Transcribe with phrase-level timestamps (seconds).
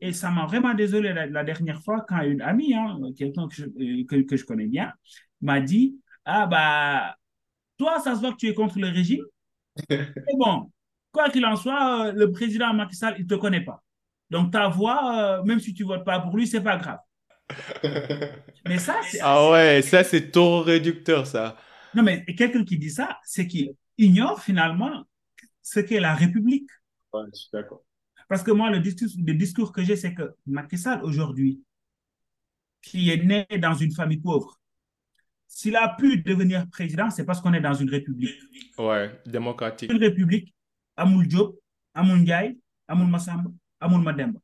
[0.00, 4.04] Et ça m'a vraiment désolé la, dernière fois quand une amie, hein, quelqu'un que je,
[4.04, 4.92] que, que je connais bien,
[5.40, 7.16] m'a dit Ah, bah,
[7.78, 9.24] toi, ça se voit que tu es contre le régime.
[9.90, 10.06] Mais
[10.38, 10.70] bon,
[11.12, 13.82] quoi qu'il en soit, le président Macky Sall, il ne te connaît pas.
[14.30, 16.98] Donc, ta voix, même si tu ne votes pas pour lui, ce n'est pas grave.
[18.66, 19.20] mais ça, c'est.
[19.22, 21.56] Ah ouais, ça, c'est trop réducteur, ça.
[21.94, 25.04] Non, mais quelqu'un qui dit ça, c'est qu'il ignore finalement
[25.62, 26.68] ce qu'est la République.
[27.12, 27.85] Ouais, je suis d'accord.
[28.28, 31.60] Parce que moi, le discours, le discours que j'ai, c'est que Macky Sall, aujourd'hui,
[32.82, 34.58] qui est né dans une famille pauvre,
[35.46, 38.34] s'il a pu devenir président, c'est parce qu'on est dans une république.
[38.78, 39.92] Ouais, démocratique.
[39.92, 40.54] Une république,
[40.96, 41.58] Amoul Diop,
[41.94, 42.58] Amoul Ndiaye,
[42.88, 44.40] Amoul Massamba, Amoul Mademba.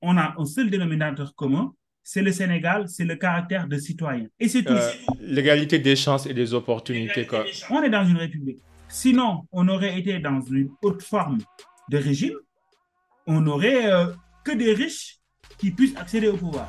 [0.00, 4.26] On a un seul dénominateur commun, c'est le Sénégal, c'est le caractère de citoyen.
[4.40, 4.72] Et c'est tout.
[4.72, 4.90] Euh,
[5.20, 7.26] l'égalité des chances et des opportunités.
[7.26, 7.44] Quoi.
[7.70, 8.60] On est dans une république.
[8.88, 11.38] Sinon, on aurait été dans une autre forme
[11.90, 12.34] de régime.
[13.30, 14.06] On n'aurait euh,
[14.42, 15.18] que des riches
[15.58, 16.66] qui puissent accéder au pouvoir.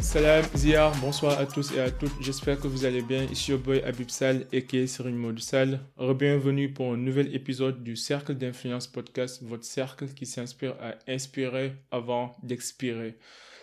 [0.00, 2.10] Salam Ziyar, bonsoir à tous et à toutes.
[2.20, 3.22] J'espère que vous allez bien.
[3.30, 5.78] Ici au boy Abib Sal et qui sur une mode Sal.
[5.96, 11.76] Bienvenue pour un nouvel épisode du Cercle d'influence podcast, votre cercle qui s'inspire à inspirer
[11.92, 13.16] avant d'expirer.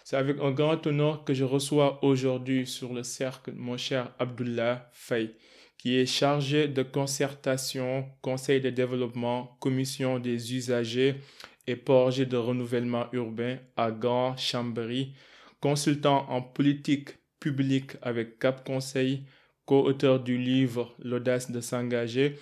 [0.04, 4.90] C'est avec un grand honneur que je reçois aujourd'hui sur le cercle mon cher Abdullah
[4.92, 5.34] Faye,
[5.78, 11.16] qui est chargé de concertation, conseil de développement, commission des usagers
[11.68, 15.14] et projet de renouvellement urbain à Grand Chambéry
[15.62, 19.24] consultant en politique publique avec Cap Conseil,
[19.66, 22.38] co-auteur du livre L'audace de s'engager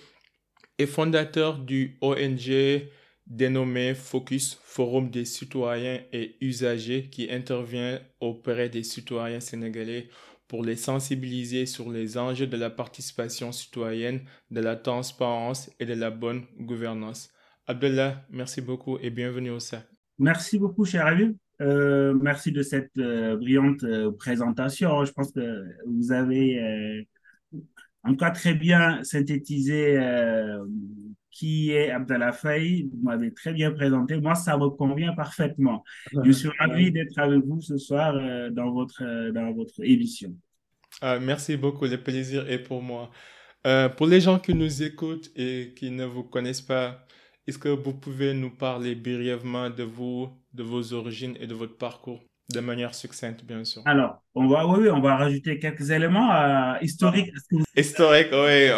[0.78, 2.82] et fondateur du ONG
[3.26, 10.08] dénommé Focus, Forum des citoyens et usagers qui intervient auprès des citoyens sénégalais
[10.48, 15.94] pour les sensibiliser sur les enjeux de la participation citoyenne, de la transparence et de
[15.94, 17.30] la bonne gouvernance.
[17.66, 19.94] Abdullah, merci beaucoup et bienvenue au cercle.
[20.18, 21.36] Merci beaucoup, cher ami.
[21.60, 25.04] Euh, merci de cette euh, brillante euh, présentation.
[25.04, 27.06] Je pense que vous avez
[28.02, 29.96] en cas très bien synthétisé
[31.32, 32.88] qui est Abdallah Faye.
[32.92, 34.16] Vous m'avez très bien présenté.
[34.20, 35.82] Moi, ça me convient parfaitement.
[36.24, 38.14] Je suis ravi d'être avec vous ce soir
[38.52, 40.34] dans, votre, dans votre émission.
[41.00, 41.86] Ah, merci beaucoup.
[41.86, 43.10] Le plaisir est pour moi.
[43.96, 47.04] pour les gens qui nous écoutent et qui ne vous connaissent pas,
[47.46, 51.76] est-ce que vous pouvez nous parler brièvement de vous, de vos origines et de votre
[51.76, 52.22] parcours?
[52.52, 53.82] De manière succincte, bien sûr.
[53.84, 57.32] Alors, on va, oui, on va rajouter quelques éléments euh, historiques.
[57.76, 58.70] Historiques, oui.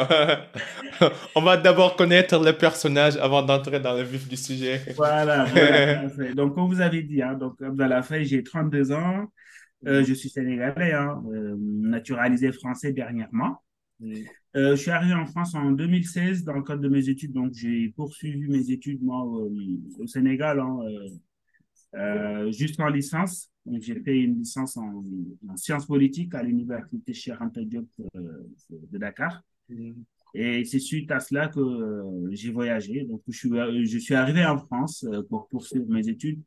[1.34, 4.80] on va d'abord connaître le personnage avant d'entrer dans le vif du sujet.
[4.96, 5.46] Voilà.
[6.34, 9.26] donc, comme vous avez dit, hein, donc, la Faye, j'ai 32 ans.
[9.86, 13.62] Euh, je suis sénégalais, hein, euh, naturalisé français dernièrement.
[14.02, 17.52] Euh, je suis arrivé en France en 2016 dans le cadre de mes études, donc
[17.54, 23.50] j'ai poursuivi mes études moi au, Sénégal hein, jusqu'en licence.
[23.72, 25.04] J'ai fait une licence en,
[25.56, 29.42] sciences politiques à l'université Cheikh Anta Diop de Dakar.
[30.34, 33.04] Et c'est suite à cela que j'ai voyagé.
[33.04, 33.50] Donc je suis,
[33.86, 36.42] je suis arrivé en France pour poursuivre mes études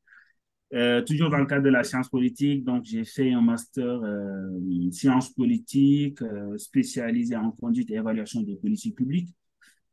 [0.74, 4.92] euh, toujours dans le cadre de la science politique, donc j'ai fait un master euh,
[4.92, 9.34] sciences politiques euh, spécialisé en conduite et évaluation des politiques publiques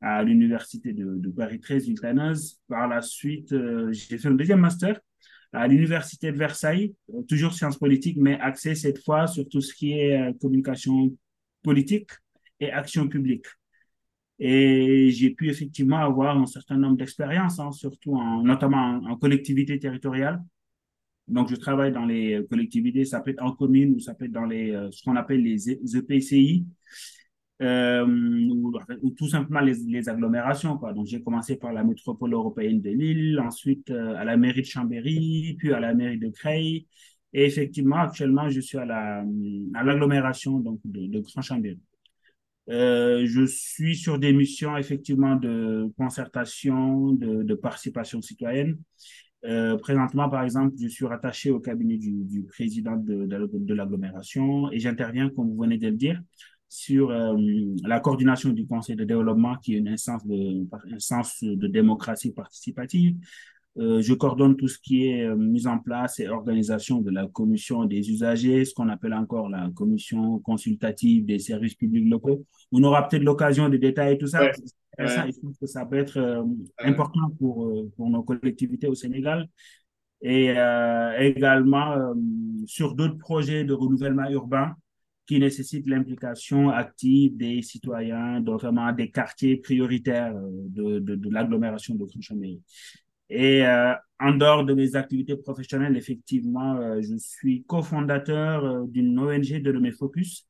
[0.00, 2.60] à l'université de, de, Paris 13 Ultanoz.
[2.68, 5.00] Par la suite, euh, j'ai fait un deuxième master
[5.54, 6.94] à l'université de Versailles,
[7.28, 11.16] toujours sciences politiques, mais axé cette fois sur tout ce qui est communication
[11.62, 12.10] politique
[12.60, 13.46] et action publique.
[14.38, 19.78] Et j'ai pu effectivement avoir un certain nombre d'expériences, hein, surtout en, notamment en collectivité
[19.78, 20.42] territoriale,
[21.28, 24.26] donc, je travaille dans les euh, collectivités, ça peut être en commune ou ça peut
[24.26, 26.66] être dans les, euh, ce qu'on appelle les EPCI,
[27.62, 28.04] euh,
[29.02, 30.76] ou, tout simplement les, agglomérations.
[30.76, 30.92] Quoi.
[30.92, 34.66] Donc, j'ai commencé par la métropole européenne de Lille, ensuite euh, à la mairie de
[34.66, 36.86] Chambéry, puis à la mairie de Creil.
[37.32, 39.24] Et effectivement, actuellement, je suis à la
[39.74, 41.80] à l'agglomération de, de Grand Chambéry.
[42.70, 48.78] Euh, je suis sur des missions effectivement de concertation, de, participation citoyenne
[49.82, 54.78] présentement, par exemple, je suis rattaché au cabinet du, président de, de, de l'agglomération et
[54.78, 56.18] j'interviens, comme vous venez de le dire,
[56.74, 57.36] sur euh,
[57.84, 63.16] la coordination du conseil de développement, qui est une instance de, instance de démocratie participative.
[63.78, 67.28] Euh, je coordonne tout ce qui est euh, mise en place et organisation de la
[67.28, 72.44] commission des usagers, ce qu'on appelle encore la commission consultative des services publics locaux.
[72.72, 74.40] On aura peut-être l'occasion de détailler tout ça.
[74.98, 76.42] Ça, je pense que ça peut être euh,
[76.78, 79.48] important pour, pour nos collectivités au Sénégal.
[80.22, 80.54] et
[81.20, 82.14] également
[82.66, 84.74] sur d'autres projets de renouvellement urbain
[85.26, 92.04] qui nécessitent l'implication active des citoyens, notamment des quartiers prioritaires de, de, de l'agglomération de
[92.04, 92.60] Crunchambé.
[93.30, 99.18] Et euh, en dehors de mes activités professionnelles, effectivement, euh, je suis cofondateur euh, d'une
[99.18, 100.46] ONG de mes Focus.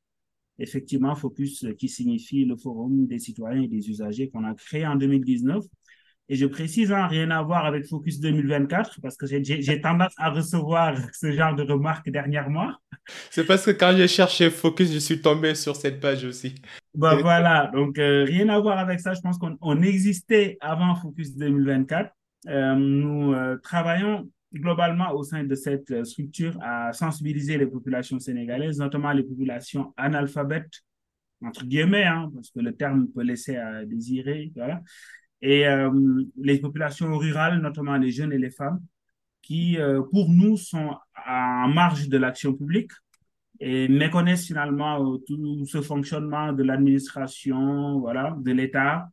[0.58, 4.96] Effectivement, Focus qui signifie le Forum des citoyens et des usagers qu'on a créé en
[4.96, 5.64] 2019.
[6.28, 10.30] Et je précise, hein, rien à voir avec Focus 2024, parce que j'ai tendance à
[10.30, 12.72] recevoir ce genre de remarques dernièrement.
[13.30, 16.54] C'est parce que quand j'ai cherché Focus, je suis tombé sur cette page aussi.
[16.94, 19.12] Ben voilà, donc rien à voir avec ça.
[19.12, 22.10] Je pense qu'on existait avant Focus 2024.
[22.48, 28.18] Euh, nous euh, travaillons globalement au sein de cette euh, structure à sensibiliser les populations
[28.18, 30.82] sénégalaises, notamment les populations analphabètes,
[31.42, 34.82] entre guillemets, hein, parce que le terme peut laisser à désirer, voilà,
[35.46, 35.66] et
[36.36, 38.80] les populations rurales, notamment les jeunes et les femmes,
[39.42, 39.76] qui,
[40.10, 40.96] pour nous, sont
[41.26, 42.90] en marge de l'action publique
[43.60, 49.08] et méconnaissent finalement euh, tout ce fonctionnement de l'administration, voilà, de l'État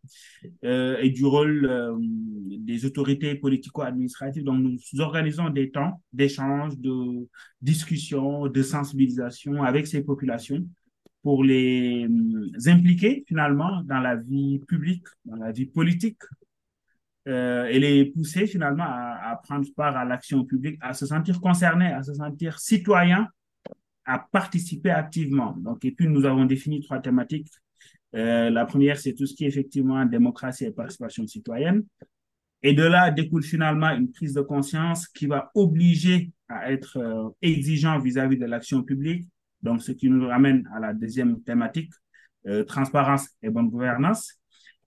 [0.65, 4.43] euh, et du rôle euh, des autorités politico-administratives.
[4.43, 7.27] Donc, nous organisons des temps d'échange, de
[7.61, 10.65] discussion, de sensibilisation avec ces populations
[11.23, 12.07] pour les
[12.67, 16.21] impliquer finalement dans la vie publique, dans la vie politique
[17.27, 21.93] euh, et les pousser finalement à, prendre part à l'action publique, à se sentir concernés,
[21.93, 23.27] à se sentir citoyens
[24.05, 25.55] à participer activement.
[25.57, 27.47] Donc, et puis, nous avons défini trois thématiques.
[28.15, 31.83] Euh, la première, c'est tout ce qui est effectivement démocratie et participation citoyenne.
[32.63, 37.29] Et de là découle finalement une prise de conscience qui va obliger à être euh,
[37.41, 39.27] exigeant vis-à-vis de l'action publique.
[39.63, 41.91] Donc, ce qui nous ramène à la deuxième thématique,
[42.47, 44.33] euh, transparence et bonne gouvernance.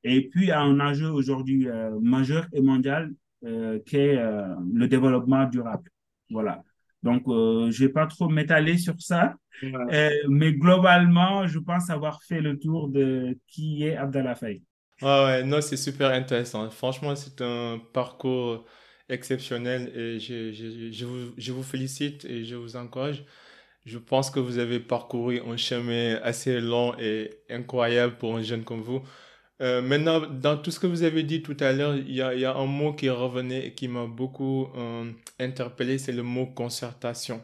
[0.03, 3.13] Et puis, à un enjeu aujourd'hui euh, majeur et mondial
[3.45, 5.91] euh, qui est le développement durable.
[6.31, 6.63] Voilà.
[7.03, 9.35] Donc, je ne vais pas trop m'étaler sur ça.
[10.29, 14.63] Mais globalement, je pense avoir fait le tour de qui est Abdallah Faye.
[15.03, 16.71] Ah ouais, non, c'est super intéressant.
[16.71, 18.65] Franchement, c'est un parcours
[19.09, 23.25] exceptionnel et je, je, je, vous, je vous félicite et je vous encourage.
[23.85, 28.65] Je pense que vous avez parcouru un chemin assez long et incroyable pour un jeune
[28.65, 29.03] comme vous.
[29.61, 32.57] Euh, maintenant, dans tout ce que vous avez dit tout à l'heure, il y a,
[32.57, 37.43] un mot qui revenait et qui m'a beaucoup euh, interpellé, c'est le mot concertation.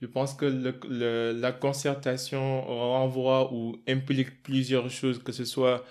[0.00, 5.84] Je pense que la concertation renvoie ou implique plusieurs choses, que ce soit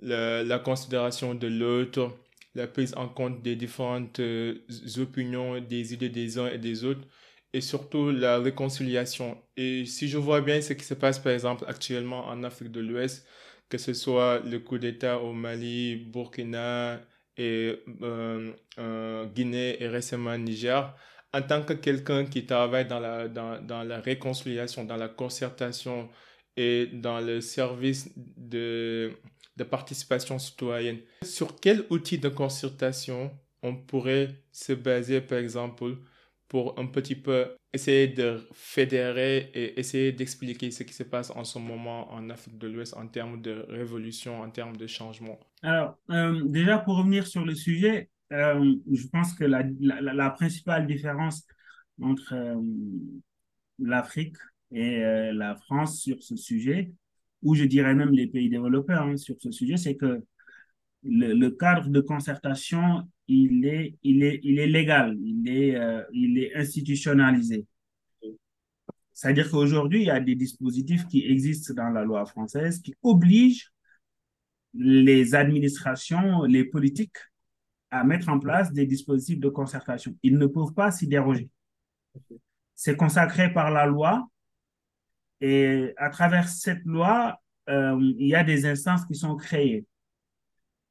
[0.00, 2.12] la considération de l'autre,
[2.54, 4.54] la prise en compte des différentes euh,
[4.98, 7.06] opinions, des idées des uns et des autres,
[7.52, 9.36] et surtout la réconciliation.
[9.56, 12.80] Et si je vois bien ce qui se passe par exemple actuellement en Afrique de
[12.80, 13.26] l'Ouest,
[13.68, 17.00] que ce soit le coup d'État au Mali, Burkina
[17.36, 20.94] et euh, euh, Guinée et récemment Niger,
[21.32, 26.08] en tant que quelqu'un qui travaille dans la, dans, dans la réconciliation, dans la concertation
[26.56, 29.12] et dans le service de,
[29.56, 33.30] de participation citoyenne, sur quel outil de concertation
[33.62, 35.96] on pourrait se baser, par exemple,
[36.50, 41.44] pour un petit peu essayer de fédérer et essayer d'expliquer ce qui se passe en
[41.44, 45.38] ce moment en Afrique de l'Ouest en termes de révolution, en termes de changement.
[45.62, 50.88] Alors, euh, déjà pour revenir sur le sujet, euh, je pense que la, la, principale
[50.88, 51.46] différence
[52.02, 52.60] entre euh,
[53.78, 54.36] l'Afrique
[54.72, 55.00] et
[55.32, 56.92] la France sur ce sujet,
[57.42, 60.20] ou je dirais même les pays développés hein, sur ce sujet, c'est que
[61.04, 66.38] le, cadre de concertation il est, il est, il est légal, il est, euh, il
[66.38, 67.64] est institutionnalisé.
[69.12, 73.70] C'est-à-dire qu'aujourd'hui, il y a des dispositifs qui existent dans la loi française qui obligent
[74.74, 77.18] les administrations, les politiques
[77.90, 80.16] à mettre en place des dispositifs de concertation.
[80.22, 81.48] Ils ne peuvent pas s'y déroger.
[82.74, 84.28] C'est consacré par la loi
[85.40, 89.86] et à travers cette loi, euh, il y a des instances qui sont créées.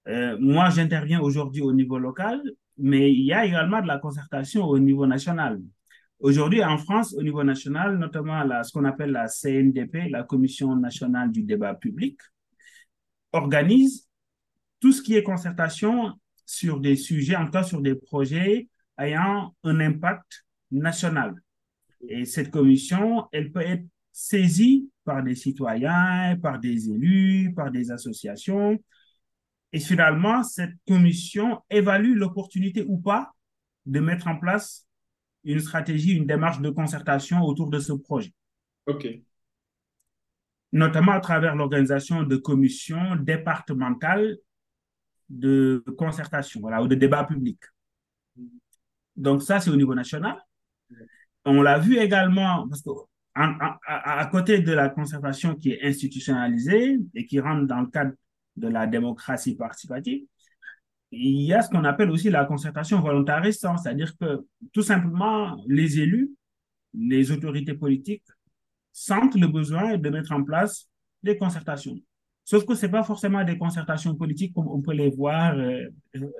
[0.07, 2.41] Euh, moi, j'interviens aujourd'hui au niveau local,
[2.77, 5.59] mais il y a également de la concertation au niveau national.
[6.19, 10.75] Aujourd'hui, en France, au niveau national, notamment la, ce qu'on appelle la CNDP, la Commission
[10.75, 12.19] nationale du débat public,
[13.31, 14.07] organise
[14.79, 16.13] tout ce qui est concertation
[16.45, 21.35] sur des sujets, en tout cas sur des projets ayant un impact national.
[22.07, 27.91] Et cette commission, elle peut être saisie par des citoyens, par des élus, par des
[27.91, 28.77] associations,
[29.71, 33.31] et finalement, cette commission évalue l'opportunité ou pas
[33.85, 34.87] de mettre en place
[35.43, 38.33] une stratégie, une démarche de concertation autour de ce projet.
[38.87, 39.07] OK.
[40.71, 44.37] Notamment à travers l'organisation de commissions départementales
[45.29, 47.59] de concertation voilà, ou de débat public.
[49.15, 50.37] Donc ça, c'est au niveau national.
[51.45, 52.89] On l'a vu également, parce que
[53.35, 58.13] à, côté de la conservation qui est institutionnalisée et qui rentre dans le cadre
[58.55, 60.25] de la démocratie participative,
[61.11, 63.77] il y a ce qu'on appelle aussi la concertation volontariste, hein.
[63.77, 66.31] c'est-à-dire que tout simplement, les élus,
[66.93, 68.25] les autorités politiques
[68.91, 70.89] sentent le besoin de mettre en place
[71.23, 71.97] des concertations.
[72.43, 75.85] Sauf que ce n'est pas forcément des concertations politiques comme on peut les voir euh,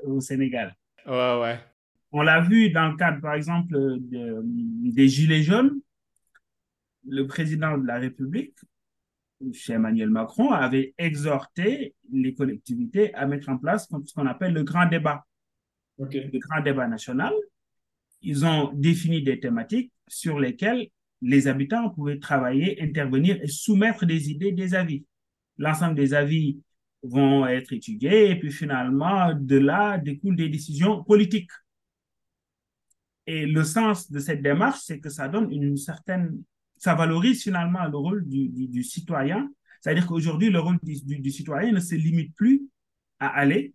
[0.04, 0.76] au Sénégal.
[1.06, 1.60] Ouais, ouais.
[2.12, 5.80] On l'a vu dans le cadre, par exemple, des Gilets jaunes.
[7.08, 8.56] Le président de la République,
[9.54, 14.64] chez Emmanuel Macron, avait exhorté les collectivités à mettre en place ce qu'on appelle le
[14.64, 15.26] grand débat.
[15.98, 17.34] Le grand débat national.
[18.22, 20.90] Ils ont défini des thématiques sur lesquelles
[21.22, 25.06] les habitants pouvaient travailler, intervenir et soumettre des idées, des avis.
[25.58, 26.62] L'ensemble des avis
[27.04, 31.52] vont être étudiés et puis finalement, de là découlent des décisions politiques.
[33.26, 36.42] Et le sens de cette démarche, c'est que ça donne une certaine,
[36.80, 39.52] ça valorise finalement le rôle du, du, citoyen.
[39.82, 42.64] C'est-à-dire qu'aujourd'hui, le rôle du, du, citoyen ne se limite plus
[43.20, 43.74] à aller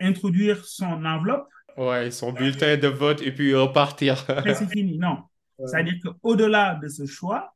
[0.00, 1.48] introduire son enveloppe.
[1.76, 4.26] Ouais, son bulletin de vote et puis repartir.
[4.44, 5.22] c'est fini, non.
[5.66, 7.54] C'est-à-dire qu'au-delà de ce choix,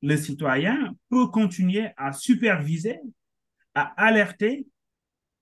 [0.00, 3.00] le citoyen peut continuer à superviser,
[3.74, 4.66] à alerter,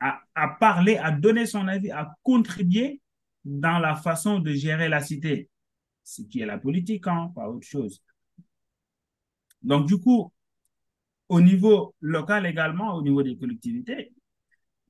[0.01, 3.01] à, à, parler, à donner son avis, à contribuer
[3.45, 5.51] dans la façon de gérer la cité,
[6.05, 8.03] ce qui est la politique, hein, pas autre chose.
[9.63, 10.33] Donc, du coup,
[11.29, 14.13] au niveau local également, au niveau des collectivités,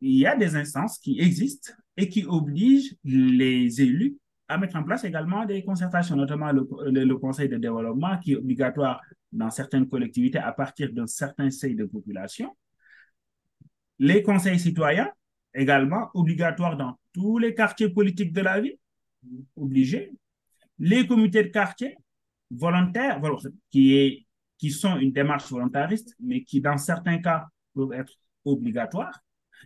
[0.00, 4.16] il y a des instances qui existent et qui obligent les élus
[4.48, 8.36] à mettre en place également des concertations, notamment le, le, conseil de développement qui est
[8.36, 9.00] obligatoire
[9.30, 12.54] dans certaines collectivités à partir d'un certain seuil de population.
[13.98, 15.10] Les conseils citoyens,
[15.54, 18.76] également obligatoires dans tous les quartiers politiques de la ville,
[19.56, 20.12] obligés.
[20.78, 21.96] Les comités de quartier,
[22.50, 23.20] volontaires,
[23.70, 24.26] qui, est,
[24.62, 28.12] qui sont une démarche volontariste, mais qui dans certains cas peuvent être
[28.44, 29.18] obligatoires,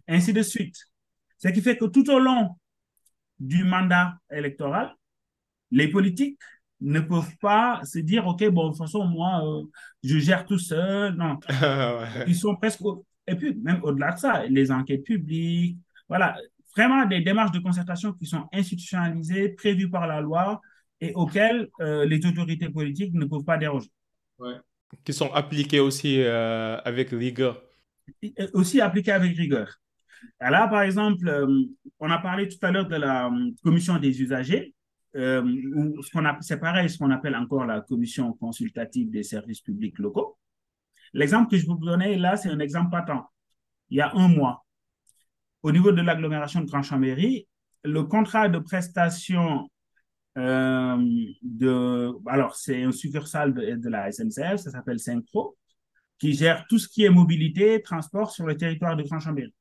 [0.08, 0.86] ainsi de suite.
[1.36, 2.56] Ce qui fait que tout au long
[3.38, 4.96] du mandat électoral,
[5.70, 6.40] les politiques
[6.80, 9.64] ne peuvent pas se dire, OK, bon, de toute façon, moi, euh,
[10.02, 11.14] je gère tout seul.
[11.14, 11.38] Non.
[12.26, 12.80] Ils sont presque.
[13.26, 15.76] Et puis, même au-delà de ça, les enquêtes publiques,
[16.08, 16.38] voilà,
[16.74, 20.62] vraiment des démarches de concertation qui sont institutionnalisées, prévues par la loi
[21.02, 23.90] et auxquelles euh, les autorités politiques ne peuvent pas déroger.
[25.04, 27.62] Qui sont appliquées aussi euh, avec rigueur.
[28.54, 29.80] aussi appliquées avec rigueur.
[30.40, 31.64] Là, par exemple, euh,
[31.98, 34.74] on a parlé tout à l'heure de la euh, commission des usagers,
[35.16, 35.42] euh,
[36.40, 40.36] c'est pareil, ce qu'on appelle encore la commission consultative des services publics locaux.
[41.14, 43.24] L'exemple que je vous donner là, c'est un exemple patent.
[43.88, 44.66] Il y a un mois,
[45.62, 47.48] au niveau de l'agglomération de Grand Chambéry,
[47.84, 49.70] le contrat de prestation
[50.36, 55.56] de, alors c'est un succursale de, de, la SNCF, ça s'appelle Synchro,
[56.18, 59.54] qui gère tout ce qui est mobilité, transport sur le territoire de Grand Chambéry.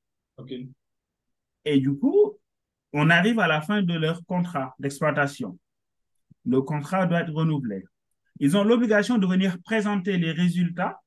[1.63, 2.37] Et du coup,
[2.93, 5.57] on arrive à la fin de leur contrat d'exploitation.
[6.45, 7.83] Le contrat doit être renouvelé.
[8.39, 10.99] Ils ont l'obligation de venir présenter les résultats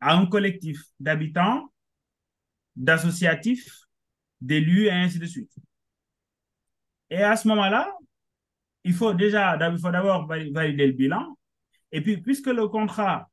[0.00, 1.72] à un collectif d'habitants,
[2.76, 3.82] d'associatifs,
[4.40, 5.52] d'élus et ainsi de suite.
[7.10, 7.94] Et à ce moment-là,
[8.84, 11.36] il faut déjà, il faut d'abord valider le bilan.
[11.92, 13.28] Et puis, puisque le contrat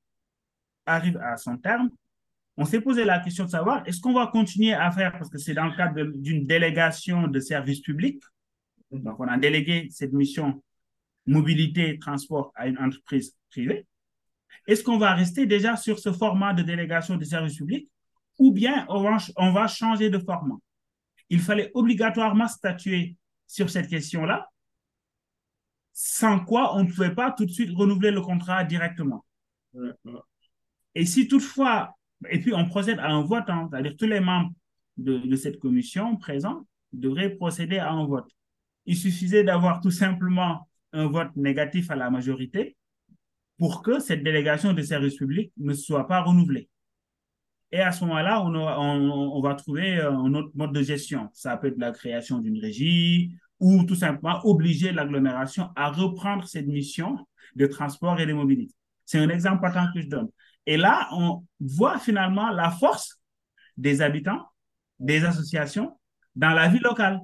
[0.86, 1.90] arrive à son terme,
[2.58, 5.38] on s'est posé la question de savoir est-ce qu'on va continuer à faire, parce que
[5.38, 8.22] c'est dans le cadre d'une délégation de services publics,
[8.92, 10.62] donc on a délégué cette mission
[11.26, 13.86] mobilité et transport à une entreprise privée.
[14.68, 17.90] Est-ce qu'on va rester déjà sur ce format de délégation de services publics
[18.38, 20.58] ou bien on va, on va changer de format?
[21.30, 23.16] Il fallait obligatoirement statuer
[23.46, 24.50] sur cette question-là,
[26.02, 29.26] sans quoi on ne pouvait pas tout de suite renouveler le contrat directement.
[30.96, 31.94] Et si toutefois
[32.30, 33.68] et puis, on procède à un vote, hein.
[33.72, 34.52] c'est-à-dire tous les membres
[34.98, 38.30] de, cette commission présents devraient procéder à un vote.
[38.86, 42.76] Il suffisait d'avoir tout simplement un vote négatif à la majorité
[43.58, 46.70] pour que cette délégation de service public ne soit pas renouvelée.
[47.72, 51.30] Et à ce moment-là, on, on, va trouver un autre mode de gestion.
[51.34, 56.68] Ça peut être la création d'une régie ou tout simplement obliger l'agglomération à reprendre cette
[56.68, 57.18] mission
[57.56, 58.74] de transport et de mobilité.
[59.06, 60.30] C'est un exemple patent que je donne.
[60.66, 63.20] Et là, on voit finalement la force
[63.78, 64.46] des habitants,
[65.00, 65.98] des associations
[66.36, 67.20] dans la vie locale.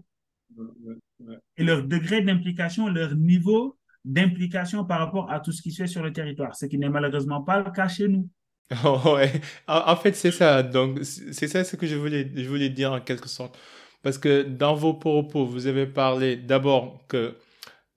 [1.57, 5.87] Et leur degré d'implication, leur niveau d'implication par rapport à tout ce qui se fait
[5.87, 8.29] sur le territoire, ce qui n'est malheureusement pas le cas chez nous.
[9.05, 9.31] ouais.
[9.67, 10.63] En fait, c'est ça.
[10.63, 13.57] Donc, c'est ça ce que je voulais, je voulais dire en quelque sorte.
[14.05, 17.33] Parce que dans vos propos, vous avez parlé d'abord que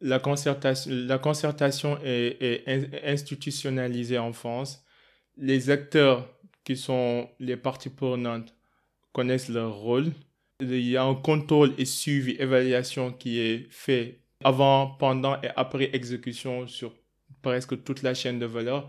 [0.00, 2.64] la concertation, concertation est,
[3.04, 4.82] institutionnalisée en France.
[5.36, 6.26] Les acteurs
[6.64, 8.54] qui sont les parties prenantes
[9.12, 10.12] connaissent leur rôle.
[10.60, 15.90] Il y a un contrôle et suivi, évaluation qui est fait avant, pendant et après
[15.92, 16.94] exécution sur
[17.42, 18.88] presque toute la chaîne de valeur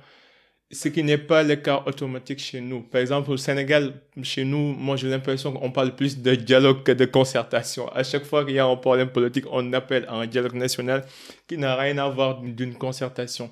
[0.72, 2.82] ce qui n'est pas le cas automatique chez nous.
[2.82, 6.92] Par exemple, au Sénégal, chez nous, moi j'ai l'impression qu'on parle plus de dialogue que
[6.92, 7.88] de concertation.
[7.90, 11.06] À chaque fois qu'il y a un problème politique, on appelle à un dialogue national
[11.48, 13.50] qui n'a rien à voir d'une concertation.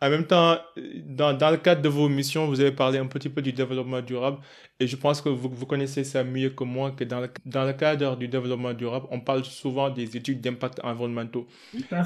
[0.00, 0.58] En même temps,
[1.06, 4.00] dans, dans, le cadre de vos missions, vous avez parlé un petit peu du développement
[4.00, 4.38] durable
[4.78, 7.64] et je pense que vous, vous connaissez ça mieux que moi, que dans le, dans
[7.64, 11.48] le cadre du développement durable, on parle souvent des études d'impact environnementaux.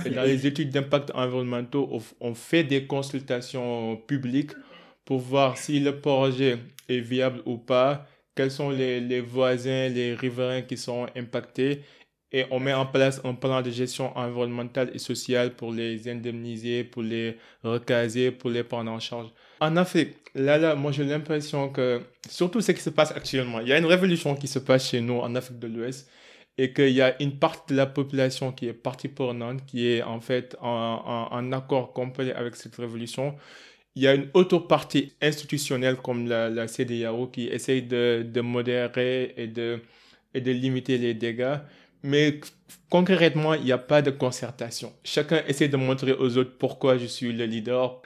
[0.06, 4.52] Et dans les études d'impact environnementaux, on fait des consultations publiques
[5.04, 6.58] pour voir si le projet
[6.88, 11.82] est viable ou pas, quels sont les, les voisins, les riverains qui sont impactés
[12.32, 16.82] et on met en place un plan de gestion environnementale et sociale pour les indemniser,
[16.82, 19.28] pour les recaser, pour les prendre en charge.
[19.60, 23.68] En Afrique, là, là, moi j'ai l'impression que, surtout ce qui se passe actuellement, il
[23.68, 26.08] y a une révolution qui se passe chez nous en Afrique de l'Ouest
[26.58, 30.02] et qu'il y a une partie de la population qui est partie prenante, qui est
[30.02, 33.36] en fait en, accord complet avec cette révolution.
[33.94, 39.46] Il y a une autre partie institutionnelle comme la, la qui essaye de, modérer et
[39.46, 39.80] de
[40.34, 41.58] limiter les dégâts.
[42.02, 42.40] Mais
[42.90, 44.92] concrètement, il n'y a pas de concertation.
[45.04, 48.02] Chacun essaie de montrer aux autres pourquoi je suis le leader.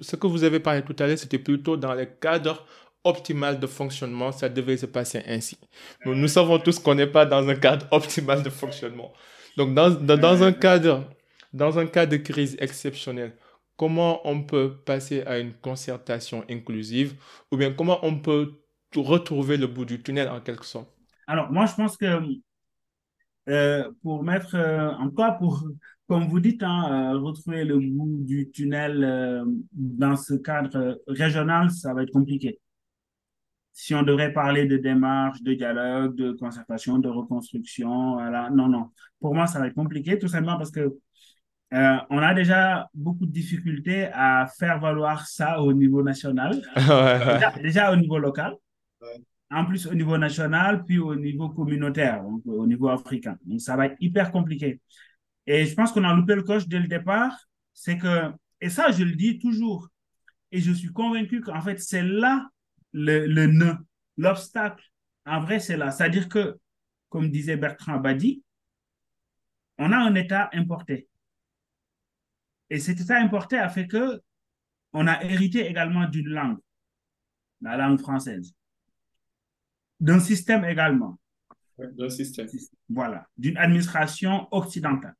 [0.00, 2.66] Ce que vous avez parlé tout à l'heure, c'était plutôt dans le cadre
[3.04, 5.58] optimal de fonctionnement, ça devait se passer ainsi.
[6.06, 9.12] Nous, savons tous qu'on n'est pas dans un cadre optimal de fonctionnement.
[9.56, 11.04] Donc, dans, dans, dans, un cadre,
[11.52, 13.36] dans un cas de crise exceptionnelle,
[13.76, 17.14] comment on peut passer à une concertation inclusive
[17.52, 18.54] ou bien comment on peut
[18.96, 20.88] retrouver le bout du tunnel en quelque sorte?
[21.26, 22.06] Alors, moi, je pense que
[23.48, 25.64] euh, pour mettre, euh, encore pour,
[26.08, 31.92] comme vous dites, hein, euh, retrouver le bout du tunnel dans ce cadre régional, ça
[31.92, 32.58] va être compliqué.
[33.72, 38.90] Si on devrait parler de démarche, de dialogue, de concertation, de reconstruction, voilà, non, non.
[39.20, 40.96] Pour moi, ça va être compliqué, tout simplement parce que
[41.72, 47.92] on a déjà beaucoup de difficultés à faire valoir ça au niveau national, déjà, déjà,
[47.92, 48.54] au niveau local
[49.54, 53.38] en plus au niveau national, puis au niveau communautaire, donc au niveau africain.
[53.44, 54.80] Donc ça va être hyper compliqué.
[55.46, 57.32] Et je pense qu'on a loupé le coche dès le départ,
[57.72, 59.88] c'est que, et ça je le dis toujours,
[60.50, 62.48] et je suis convaincu qu'en fait c'est là
[62.92, 63.76] le, le nœud,
[64.16, 64.84] l'obstacle,
[65.24, 65.92] en vrai c'est là.
[65.92, 66.58] C'est-à-dire que,
[67.08, 68.42] comme disait Bertrand Abadi,
[69.78, 71.08] on a un État importé.
[72.70, 74.20] Et cet État importé a fait que
[74.92, 76.58] on a hérité également d'une langue,
[77.60, 78.54] la langue française
[80.00, 81.18] d'un système également.
[81.78, 82.48] d'un système.
[82.88, 85.14] Voilà, d'une administration occidentale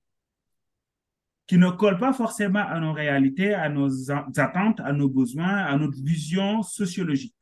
[1.46, 5.76] qui ne colle pas forcément à nos réalités, à nos attentes, à nos besoins, à
[5.76, 7.34] notre vision sociologique.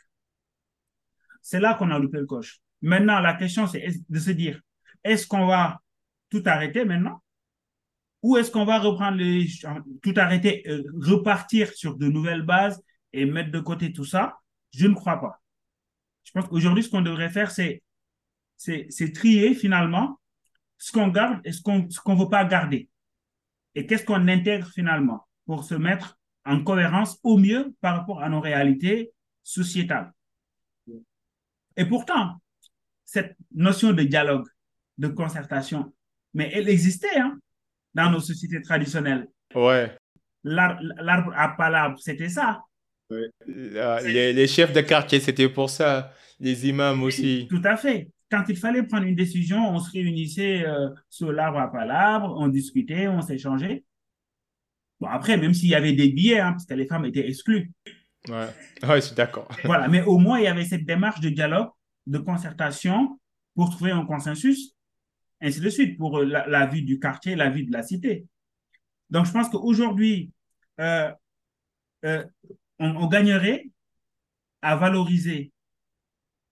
[1.41, 2.61] C'est là qu'on a loupé le coche.
[2.81, 4.61] Maintenant, la question, c'est de se dire,
[5.05, 5.81] est-ce qu'on va
[6.31, 7.23] tout arrêter maintenant?
[8.23, 9.47] Ou est-ce qu'on va reprendre les,
[10.03, 14.39] tout arrêter, euh, repartir sur de nouvelles bases et mettre de côté tout ça?
[14.75, 15.42] Je ne crois pas.
[16.25, 17.83] Je pense qu'aujourd'hui, ce qu'on devrait faire, c'est,
[19.15, 20.21] trier finalement
[20.79, 22.89] ce qu'on garde et ce qu'on ne veut pas garder.
[23.75, 28.29] Et qu'est-ce qu'on intègre finalement pour se mettre en cohérence au mieux par rapport à
[28.29, 30.13] nos réalités sociétales?
[31.77, 32.37] Et pourtant,
[33.05, 34.49] cette notion de dialogue,
[34.99, 35.95] de concertation,
[36.35, 37.39] mais elle existait hein,
[37.95, 39.29] dans nos sociétés traditionnelles.
[39.55, 39.97] Ouais.
[40.45, 42.63] L'arbre à palabre, c'était ça.
[43.47, 46.13] Les, chefs de quartier, c'était pour ça.
[46.41, 47.47] Les imams aussi.
[47.49, 48.09] Tout à fait.
[48.31, 52.49] Quand il fallait prendre une décision, on se réunissait euh, sur l'arbre à palabre, on
[52.49, 53.85] discutait, on s'échangeait.
[55.01, 57.71] Bon, après, même s'il y avait des billets, hein, parce que les femmes étaient exclues.
[58.29, 58.49] Ouais,
[58.89, 59.49] ouais je suis d'accord.
[59.65, 61.71] Voilà, mais au moins, il y avait cette démarche de dialogue,
[62.07, 63.21] de concertation
[63.55, 64.75] pour trouver un consensus,
[65.41, 68.27] ainsi de suite, pour euh, la, vie du quartier, la vie de la cité.
[69.11, 70.31] Donc, je pense qu'aujourd'hui,
[70.81, 71.13] euh,
[72.83, 73.71] on, gagnerait
[74.61, 75.53] à valoriser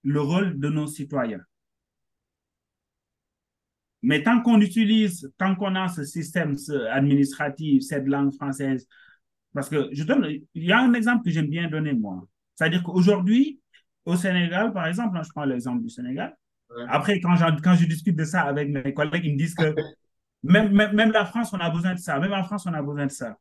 [0.02, 1.40] le rôle de nos citoyens.
[4.02, 6.56] Mais tant qu'on utilise, tant qu'on a ce système
[6.90, 8.88] administratif, cette langue française,
[9.52, 12.26] parce que je donne, il y a un exemple que j'aime bien donner moi.
[12.54, 13.60] C'est-à-dire qu'aujourd'hui,
[14.06, 16.36] au Sénégal, par exemple, hein, je prends l'exemple du Sénégal.
[16.88, 19.74] Après, quand, quand je discute de ça avec mes collègues, ils me disent que
[20.42, 22.18] même, même, la France, on a besoin de ça.
[22.18, 23.36] Même en France, on a besoin de ça.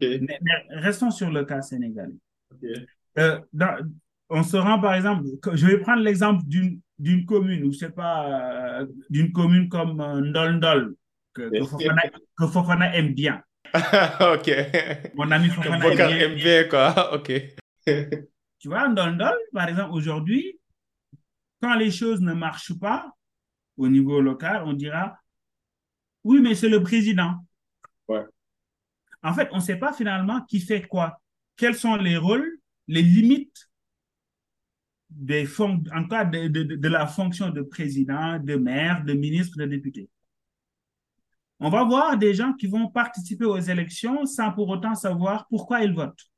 [0.00, 0.38] mais,
[0.70, 2.16] restons sur le cas sénégalais.
[3.18, 3.40] Euh,
[4.28, 8.80] on se rend, par exemple, je vais prendre l'exemple d'une commune, ou je sais pas,
[8.80, 10.96] euh, d'une commune comme euh, Ndol Ndol,
[11.34, 13.42] que, que, Fofana, aime bien.
[13.74, 14.50] ok.
[15.14, 16.08] Mon ami Fofana aime bien.
[16.08, 17.14] aime bien, quoi.
[17.14, 17.32] Ok.
[18.58, 20.58] tu vois, le par exemple, aujourd'hui,
[21.60, 23.10] quand les choses ne marchent pas
[23.76, 25.16] au niveau local, on dira
[26.24, 27.34] oui, mais c'est le président.
[28.08, 28.24] Ouais.
[29.22, 31.19] En fait, on ne sait pas finalement qui fait quoi.
[31.60, 33.70] Quels sont les rôles, les limites
[35.10, 39.66] des en cas de, de, de, la fonction de président, de maire, de ministre, de
[39.66, 40.08] député?
[41.58, 45.84] On va voir des gens qui vont participer aux élections sans pour autant savoir pourquoi
[45.84, 46.30] ils votent.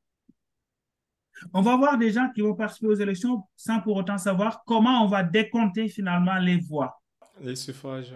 [1.53, 5.05] On va voir des gens qui vont participer aux élections sans pour autant savoir comment
[5.05, 7.01] on va décompter finalement les voix.
[7.41, 8.13] Les suffrages.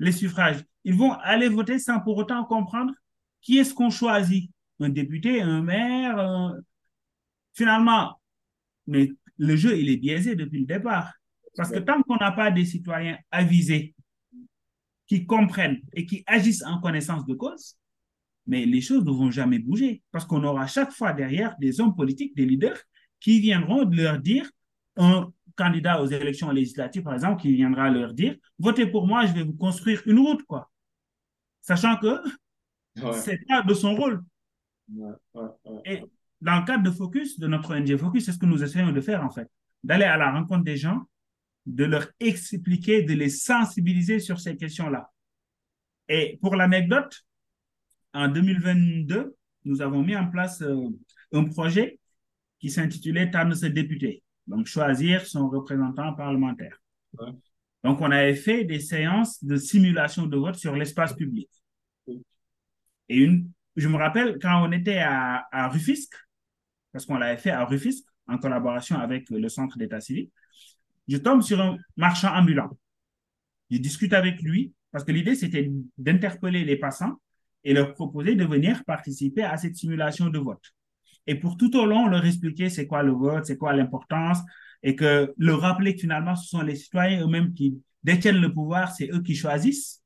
[0.00, 0.64] Les suffrages.
[0.82, 2.92] Ils vont aller voter sans pour autant comprendre
[3.40, 4.50] qui est-ce qu'on choisit.
[4.80, 6.54] Un député, un maire.
[7.54, 8.20] Finalement,
[8.86, 11.12] mais le jeu, il est biaisé depuis le départ.
[11.56, 13.94] Parce que tant qu'on n'a pas des citoyens avisés
[15.06, 17.76] qui comprennent et qui agissent en connaissance de cause,
[18.46, 20.02] mais les choses ne vont jamais bouger.
[20.12, 22.78] Parce qu'on aura chaque fois derrière des hommes politiques, des leaders,
[23.18, 24.50] qui viendront leur dire,
[24.96, 29.32] un candidat aux élections législatives, par exemple, qui viendra leur dire, votez pour moi, je
[29.32, 30.70] vais vous construire une route, quoi.
[31.60, 32.16] Sachant que
[33.12, 34.22] c'est pas de son rôle.
[35.84, 36.02] Et
[36.40, 39.00] dans le cadre de Focus, de notre ONG Focus, c'est ce que nous essayons de
[39.00, 39.48] faire en fait,
[39.84, 41.02] d'aller à la rencontre des gens,
[41.66, 45.10] de leur expliquer, de les sensibiliser sur ces questions-là.
[46.08, 47.24] Et pour l'anecdote,
[48.14, 50.88] en 2022, nous avons mis en place euh,
[51.32, 52.00] un projet
[52.58, 56.80] qui s'intitulait Tanne ce député, donc choisir son représentant parlementaire.
[57.82, 61.48] Donc, on avait fait des séances de simulation de vote sur l'espace public.
[62.06, 63.50] Et une,
[63.80, 66.16] je me rappelle quand on était à, à Rufisque,
[66.92, 70.30] parce qu'on l'avait fait à Rufisque en collaboration avec le centre d'état civil.
[71.08, 72.70] Je tombe sur un marchand ambulant.
[73.70, 77.20] Je discute avec lui parce que l'idée, c'était d'interpeller les passants
[77.64, 80.64] et leur proposer de venir participer à cette simulation de vote.
[81.26, 84.38] Et pour tout au long, leur expliquer c'est quoi le vote, c'est quoi l'importance,
[84.82, 88.92] et que leur rappeler que finalement, ce sont les citoyens eux-mêmes qui détiennent le pouvoir,
[88.92, 90.02] c'est eux qui choisissent.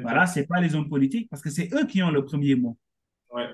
[0.00, 2.78] Voilà, c'est pas les hommes politiques, parce que c'est eux qui ont le premier mot.
[3.32, 3.48] Ouais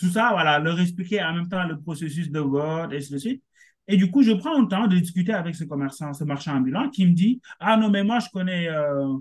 [0.00, 3.18] tout ça, voilà, leur expliquer en même temps le processus de vote, et ainsi de
[3.18, 3.42] suite.
[3.86, 6.88] Et du coup, je prends le temps de discuter avec ce commerçant, ce marchand ambulant
[6.88, 9.14] qui me dit Ah non, mais moi, je connais, euh,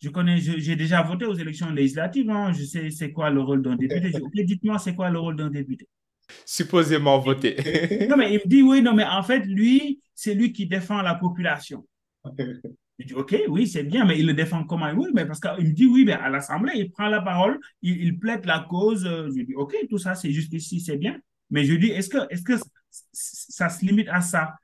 [0.00, 3.62] je connais, j'ai déjà voté aux élections législatives, hein, je sais c'est quoi le rôle
[3.62, 4.44] d'un député.
[4.44, 5.86] dites-moi, c'est quoi le rôle d'un député
[6.46, 7.56] Supposément voter.
[8.08, 11.02] non, mais il me dit Oui, non, mais en fait, lui, c'est lui qui défend
[11.02, 11.86] la population.
[12.98, 15.66] Je dis, OK, oui, c'est bien, mais il le défend comment Oui, mais parce qu'il
[15.66, 19.04] me dit, oui, mais à l'Assemblée, il prend la parole, il, plaide la cause.
[19.04, 21.18] Je dis, OK, tout ça, c'est juste ici, c'est bien.
[21.50, 22.54] Mais je dis, est-ce que, est que
[22.90, 24.54] ça se limite à ça?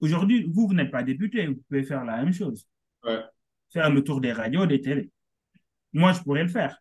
[0.00, 2.66] Aujourd'hui, vous, vous n'êtes pas député, vous pouvez faire la même chose.
[3.72, 5.10] Faire le tour des radios, des télés.
[5.92, 6.76] Moi, je pourrais le faire.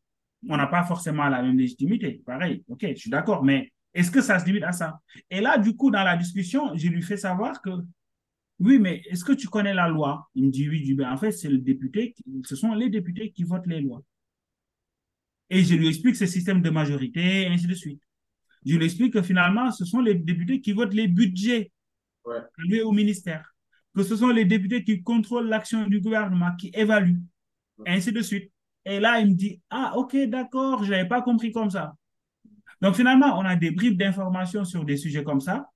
[0.49, 2.21] On n'a pas forcément la même légitimité.
[2.25, 4.99] Pareil, OK, je suis d'accord, mais est-ce que ça se limite à ça?
[5.29, 7.69] Et là, du coup, dans la discussion, je lui fais savoir que
[8.61, 10.29] oui, mais est-ce que tu connais la loi?
[10.35, 13.43] Il me dit oui, du en fait, c'est le député, ce sont les députés qui
[13.43, 14.03] votent les lois.
[15.49, 18.01] Et je lui explique ce système de majorité, et ainsi de suite.
[18.65, 21.71] Je lui explique que finalement, ce sont les députés qui votent les budgets
[22.25, 22.81] ouais.
[22.81, 23.53] au ministère.
[23.95, 27.23] Que ce sont les députés qui contrôlent l'action du gouvernement, qui évaluent,
[27.85, 28.51] et ainsi de suite.
[28.85, 31.95] Et là, il me dit, ah, ok, d'accord, je n'avais pas compris comme ça.
[32.79, 35.69] Donc finalement, on a des bribes d'informations sur des sujets comme ça,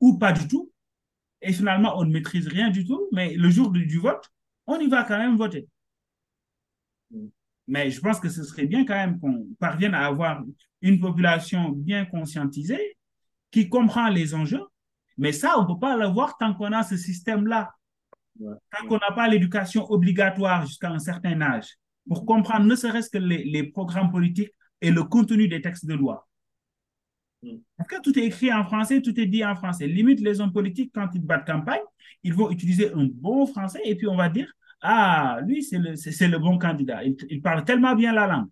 [0.00, 0.72] ou pas du tout,
[1.42, 4.30] et finalement, on ne maîtrise rien du tout, mais le jour du, vote,
[4.66, 5.66] on y va quand même voter.
[7.66, 10.42] Mais je pense que ce serait bien quand même qu'on parvienne à avoir
[10.82, 12.96] une population bien conscientisée,
[13.50, 14.64] qui comprend les enjeux,
[15.16, 17.72] mais ça, on ne peut pas l'avoir tant qu'on a ce système-là.
[18.38, 21.76] Tant qu'on n'a pas l'éducation obligatoire jusqu'à un certain âge,
[22.08, 25.94] pour comprendre ne serait-ce que les, les programmes politiques et le contenu des textes de
[25.94, 26.26] loi.
[27.76, 29.86] Parce que tout est écrit en français, tout est dit en français.
[29.86, 31.80] Limite, les hommes politiques, quand ils battent campagne,
[32.22, 35.96] ils vont utiliser un bon français et puis on va dire Ah, lui, c'est le,
[35.96, 37.02] c'est, le bon candidat.
[37.04, 38.48] Il, parle tellement bien la langue.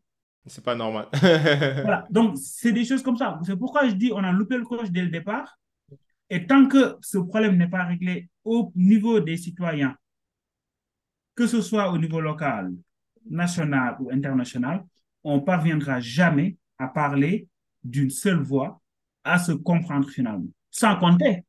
[0.46, 1.08] C'est pas normal.
[1.20, 2.06] voilà.
[2.10, 3.38] Donc, c'est des choses comme ça.
[3.44, 5.58] C'est pourquoi je dis on a loupé le coche dès le départ.
[6.30, 9.96] Et tant que ce problème n'est pas réglé au niveau des citoyens,
[11.34, 12.72] que ce soit au niveau local,
[13.30, 14.84] national ou international,
[15.24, 17.48] on parviendra jamais à parler
[17.88, 18.80] d'une seule voix
[19.24, 20.50] à se comprendre finalement.
[20.70, 21.44] Sans compter,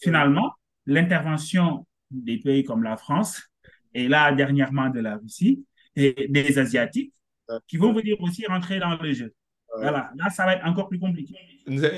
[0.00, 0.52] finalement,
[0.86, 3.42] l'intervention des pays comme la France
[3.92, 5.64] et là dernièrement de la Russie
[5.96, 7.12] et des Asiatiques
[7.66, 9.32] qui vont venir aussi rentrer dans le jeu.
[9.76, 11.34] Voilà, là, ça va être encore plus compliqué.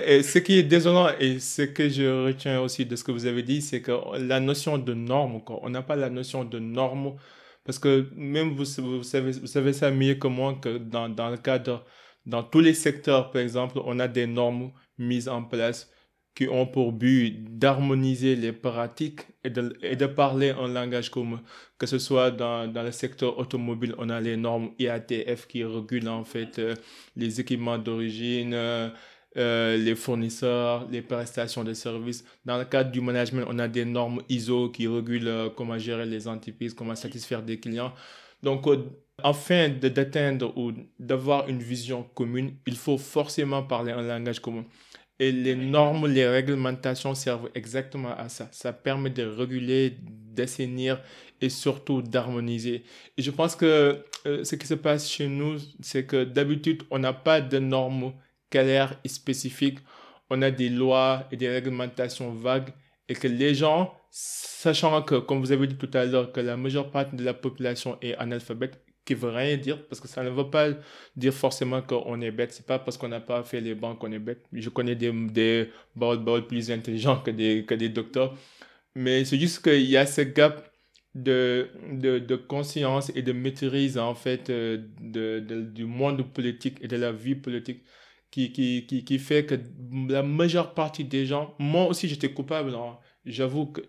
[0.06, 3.26] Et ce qui est désolant et ce que je retiens aussi de ce que vous
[3.26, 7.16] avez dit, c'est que la notion de norme, on n'a pas la notion de norme
[7.64, 11.30] Parce que même vous, vous, savez, vous savez ça mieux que moi que dans, dans
[11.30, 11.84] le cadre,
[12.26, 15.90] dans tous les secteurs, par exemple, on a des normes mises en place
[16.36, 21.42] qui ont pour but d'harmoniser les pratiques et de, parler un langage commun.
[21.78, 26.08] Que ce soit dans, dans, le secteur automobile, on a les normes IATF qui régulent
[26.08, 26.74] en fait euh,
[27.16, 28.90] les équipements d'origine, euh,
[29.38, 32.22] euh, les fournisseurs, les prestations de services.
[32.44, 36.28] Dans le cadre du management, on a des normes ISO qui régulent comment gérer les
[36.28, 37.94] entreprises, comment satisfaire des clients.
[38.42, 38.66] Donc,
[39.26, 44.64] afin d'atteindre ou d'avoir une vision commune, il faut forcément parler un langage commun.
[45.18, 48.48] Et les normes, les réglementations servent exactement à ça.
[48.52, 51.02] Ça permet de réguler, d'assainir
[51.40, 52.84] et surtout d'harmoniser.
[53.18, 57.00] Et je pense que euh, ce qui se passe chez nous, c'est que d'habitude, on
[57.00, 58.12] n'a pas de normes
[58.48, 59.80] claires et spécifiques.
[60.30, 62.72] On a des lois et des réglementations vagues
[63.08, 66.56] et que les gens, sachant que, comme vous avez dit tout à l'heure, que la
[66.56, 70.30] majeure partie de la population est analphabète, qui veut rien dire, parce que ça ne
[70.30, 70.70] veut pas
[71.16, 72.52] dire forcément qu'on est bête.
[72.52, 74.44] C'est pas parce qu'on n'a pas fait les banques qu'on est bête.
[74.52, 75.70] Je connais des, des
[76.48, 78.36] plus intelligents que des, que des docteurs.
[78.94, 80.70] Mais c'est juste qu'il y a ce gap
[81.14, 86.96] de, de, conscience et de maîtrise, en fait, euh, de, du monde politique et de
[86.96, 87.84] la vie politique
[88.30, 89.54] qui, qui, qui, qui fait que
[90.08, 92.74] la majeure partie des gens, moi aussi j'étais coupable.
[92.74, 92.98] Hein.
[93.24, 93.80] J'avoue que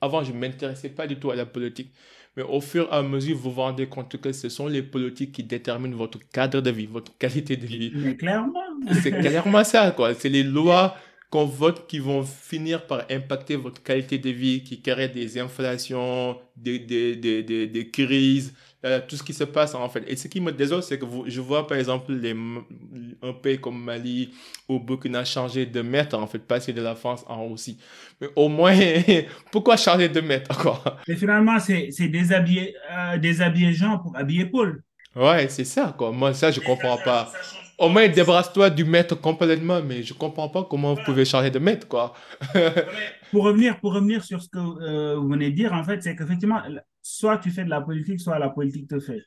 [0.00, 1.92] avant je ne m'intéressais pas du tout à la politique.
[2.36, 5.32] Mais au fur et à mesure, vous vous rendez compte que ce sont les politiques
[5.32, 7.92] qui déterminent votre cadre de vie, votre qualité de vie.
[7.94, 8.60] Mais clairement.
[9.02, 10.14] C'est clairement ça, quoi.
[10.14, 10.96] C'est les lois
[11.30, 16.36] qu'on vote qui vont finir par impacter votre qualité de vie, qui créent des inflations,
[16.56, 20.04] des, des, des, des, des crises, euh, tout ce qui se passe en fait.
[20.06, 22.34] Et ce qui me désole, c'est que je vois par exemple les,
[23.22, 24.32] un pays comme Mali
[24.68, 27.78] ou Burkina changer de maître, en fait, passer de la France en Russie.
[28.20, 28.76] Mais au moins,
[29.52, 34.82] pourquoi changer de maître quoi Mais finalement, c'est déshabiller, euh, déshabiller Jean pour habiller Paul.
[35.16, 36.10] Ouais, c'est ça, quoi.
[36.10, 37.32] Moi, ça, je comprends pas.
[37.78, 41.58] Au moins, débarrasse-toi du maître complètement, mais je comprends pas comment vous pouvez changer de
[41.58, 42.14] maître, quoi.
[43.30, 46.14] pour, revenir, pour revenir sur ce que euh, vous venez de dire, en fait, c'est
[46.16, 46.62] qu'effectivement,
[47.04, 49.22] soit tu fais de la politique, soit la politique te fait.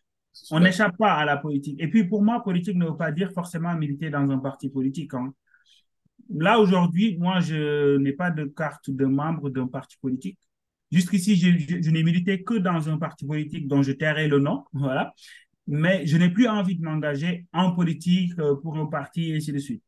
[0.49, 1.79] On n'échappe pas à la politique.
[1.79, 5.13] Et puis pour moi, politique ne veut pas dire forcément militer dans un parti politique.
[5.13, 5.31] Hein.
[6.33, 10.39] Là, aujourd'hui, moi, je n'ai pas de carte de membre d'un parti politique.
[10.91, 14.63] Jusqu'ici, je, je n'ai milité que dans un parti politique dont je tairai le nom.
[14.73, 15.13] Voilà.
[15.67, 19.51] Mais je n'ai plus envie de m'engager en politique euh, pour un parti et ainsi
[19.51, 19.83] de suite.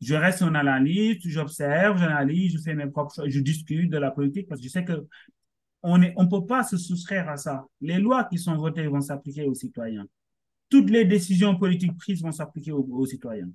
[0.00, 4.48] Je reste un analyste, j'observe, j'analyse, je fais mes propres je discute de la politique
[4.48, 5.06] parce que je sais que
[5.82, 7.64] on ne on peut pas se soustraire à ça.
[7.80, 10.06] Les lois qui sont votées vont s'appliquer aux citoyens.
[10.68, 13.48] Toutes les décisions politiques prises vont s'appliquer aux, citoyens.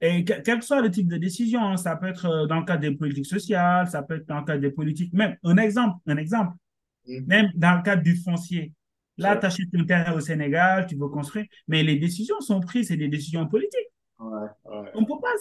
[0.00, 2.64] Et quel que soit le type de décision, hein, ça peut être euh, dans le
[2.64, 5.98] cadre des politiques sociales, ça peut être dans le cadre des politiques, même un exemple,
[6.06, 6.56] un exemple,
[7.06, 7.26] mm.
[7.26, 8.72] même dans le cadre du foncier.
[9.18, 12.88] Là, tu achètes un terrain au Sénégal, tu veux construire, mais les décisions sont prises,
[12.88, 13.90] c'est des décisions politiques.
[14.18, 15.34] On peut pas,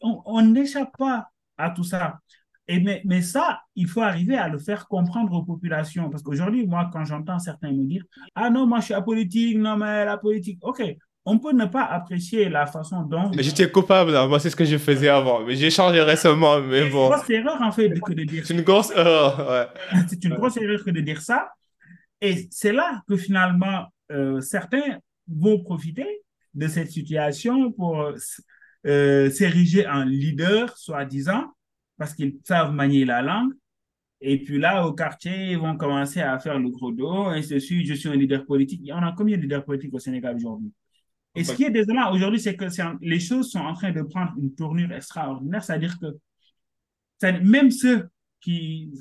[0.00, 2.18] on n'échappe pas à tout ça.
[2.66, 6.08] Et mais, mais ça, il faut arriver à le faire comprendre aux populations.
[6.10, 9.76] Parce qu'aujourd'hui, moi, quand j'entends certains me dire Ah non, moi je suis apolitique, non,
[9.76, 10.58] mais la politique.
[10.62, 10.82] OK,
[11.26, 13.30] on peut ne pas apprécier la façon dont.
[13.34, 14.26] Mais j'étais coupable, hein.
[14.26, 15.44] moi c'est ce que je faisais avant.
[15.44, 17.10] Mais j'ai changé récemment, mais bon.
[17.26, 20.00] C'est une grosse erreur en fait que de dire C'est une grosse erreur, ouais.
[20.08, 21.50] C'est une grosse erreur que de dire ça.
[22.20, 24.98] Et c'est là que finalement, euh, certains
[25.28, 26.06] vont profiter
[26.54, 28.12] de cette situation pour
[28.86, 31.53] euh, s'ériger en leader, soi-disant,
[31.96, 33.52] parce qu'ils savent manier la langue.
[34.20, 37.86] Et puis là, au quartier, ils vont commencer à faire le gros dos, et suite.
[37.86, 38.80] Je suis un leader politique.
[38.92, 40.72] On a combien de leaders politiques au Sénégal aujourd'hui?
[41.34, 42.66] Et ce qui est désolant aujourd'hui, c'est que
[43.02, 45.62] les choses sont en train de prendre une tournure extraordinaire.
[45.62, 46.16] C'est-à-dire que
[47.42, 48.08] même ceux
[48.40, 48.92] qui,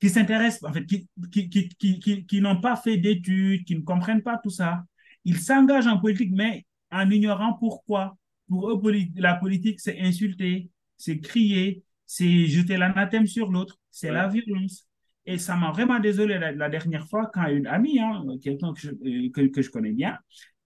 [0.00, 3.82] qui s'intéressent, en fait, qui, qui, qui, qui, qui n'ont pas fait d'études, qui ne
[3.82, 4.84] comprennent pas tout ça,
[5.24, 8.16] ils s'engagent en politique, mais en ignorant pourquoi.
[8.48, 8.80] Pour eux,
[9.16, 14.86] la politique, c'est insulter, c'est crier, c'est jeter l'anathème sur l'autre, c'est la violence.
[15.26, 18.90] Et ça m'a vraiment désolé la, dernière fois quand une amie, hein, quelqu'un que je,
[18.90, 20.16] euh, que, je connais bien,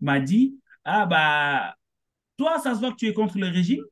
[0.00, 1.74] m'a dit Ah, bah,
[2.36, 3.82] toi, ça se voit que tu es contre le régime.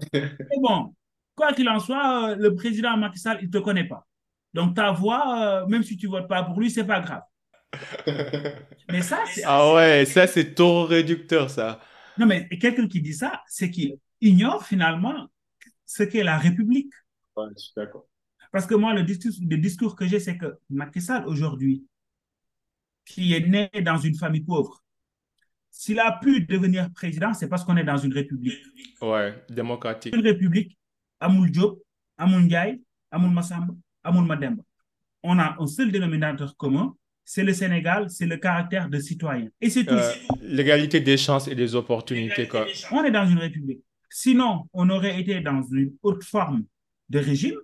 [0.14, 0.94] Et bon,
[1.34, 4.06] quoi qu'il en soit, euh, le président Macky Sall, il ne te connaît pas.
[4.54, 7.22] Donc, ta voix, euh, même si tu ne votes pas pour lui, c'est pas grave.
[8.90, 9.42] mais ça, c'est.
[9.44, 11.80] Ah ouais, ça, c'est trop réducteur, ça.
[12.16, 15.28] Non, mais quelqu'un qui dit ça, c'est qu'il ignore finalement
[15.86, 16.92] ce qu'est la République.
[17.36, 18.06] Ouais, je suis d'accord.
[18.52, 21.84] Parce que moi, le discours, le discours que j'ai, c'est que Macky Sall, aujourd'hui,
[23.04, 24.82] qui est né dans une famille pauvre,
[25.70, 28.62] s'il a pu devenir président, c'est parce qu'on est dans une république.
[29.02, 30.14] Ouais, démocratique.
[30.14, 30.78] Une république,
[31.18, 31.82] Amoul Diop,
[32.16, 34.62] Amoul Ndiaye, Amoul Massamba, Amoul Mademba.
[35.24, 36.94] On a un seul dénominateur commun,
[37.24, 39.48] c'est le Sénégal, c'est le caractère de citoyen.
[39.60, 39.94] Et c'est tout.
[39.94, 42.46] Euh, l'égalité des chances et des opportunités.
[42.46, 42.66] Quoi.
[42.92, 43.82] On est dans une république.
[44.10, 46.64] Sinon, on aurait été dans une autre forme
[47.08, 47.56] de régime.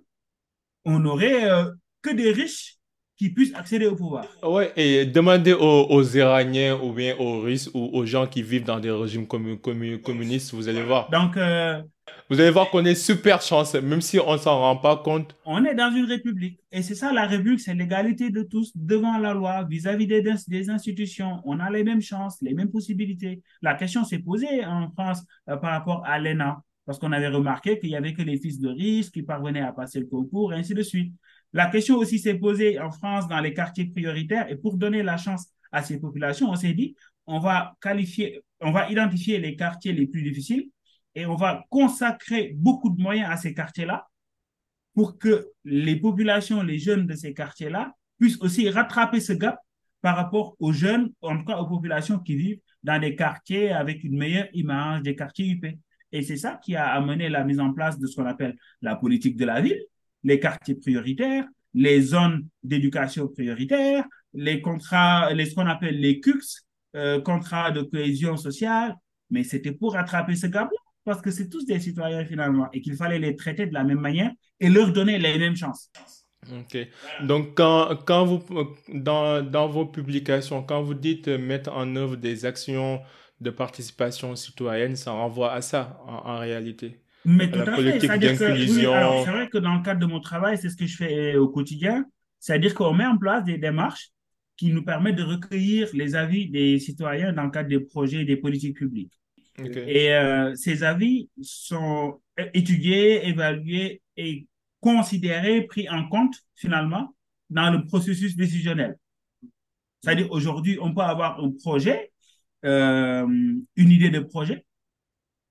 [0.85, 2.77] On n'aurait euh, que des riches
[3.17, 4.25] qui puissent accéder au pouvoir.
[4.41, 8.79] Ouais, et demandez aux, Iraniens ou bien aux Russes ou aux gens qui vivent dans
[8.79, 11.07] des régimes communistes, vous allez voir.
[11.11, 11.83] Donc, euh,
[12.31, 15.35] vous allez voir qu'on est super chanceux, même si on ne s'en rend pas compte.
[15.43, 16.61] On est dans une république.
[16.71, 21.41] Et c'est ça, la république, c'est l'égalité de tous devant la loi, vis-à-vis des, institutions.
[21.43, 23.41] On a les mêmes chances, les mêmes possibilités.
[23.61, 27.77] La question s'est posée en France euh, par rapport à l'ENA, parce qu'on avait remarqué
[27.79, 30.55] qu'il n'y avait que les fils de riches qui parvenaient à passer le concours, et
[30.55, 31.13] ainsi de suite.
[31.51, 35.17] La question aussi s'est posée en France dans les quartiers prioritaires, et pour donner la
[35.17, 36.95] chance à ces populations, on s'est dit,
[37.27, 40.69] on va qualifier, on va identifier les quartiers les plus difficiles
[41.15, 44.07] et on va consacrer beaucoup de moyens à ces quartiers-là
[44.93, 49.59] pour que les populations, les jeunes de ces quartiers-là puissent aussi rattraper ce gap
[50.01, 54.03] par rapport aux jeunes, en tout cas aux populations qui vivent dans des quartiers avec
[54.03, 55.65] une meilleure image, des quartiers UP.
[56.11, 58.95] Et c'est ça qui a amené la mise en place de ce qu'on appelle la
[58.95, 59.81] politique de la ville,
[60.23, 66.65] les quartiers prioritaires, les zones d'éducation prioritaires, les contrats, les, ce qu'on appelle les CUCS,
[66.95, 68.95] euh, contrats de cohésion sociale,
[69.29, 72.95] mais c'était pour rattraper ce gap-là parce que c'est tous des citoyens finalement et qu'il
[72.95, 75.91] fallait les traiter de la même manière et leur donner les mêmes chances.
[76.51, 76.77] Ok.
[77.23, 78.43] Donc, quand, quand vous,
[78.93, 83.01] dans, dans vos publications, quand vous dites mettre en œuvre des actions
[83.39, 87.01] de participation citoyenne, ça renvoie à ça en, réalité.
[87.25, 87.99] Mais tout à, fait.
[87.99, 91.49] c'est vrai que dans le cadre de mon travail, c'est ce que je fais au
[91.49, 92.05] quotidien.
[92.39, 94.09] C'est-à-dire qu'on met en place des démarches
[94.57, 98.25] qui nous permettent de recueillir les avis des citoyens dans le cadre des projets et
[98.25, 99.20] des politiques publiques.
[99.65, 102.19] Et euh, ces avis sont
[102.53, 104.47] étudiés, évalués et
[104.79, 107.15] considérés, pris en compte finalement
[107.49, 108.97] dans le processus décisionnel.
[110.01, 112.11] C'est-à-dire aujourd'hui, on peut avoir un projet,
[112.65, 114.65] euh, une idée de projet,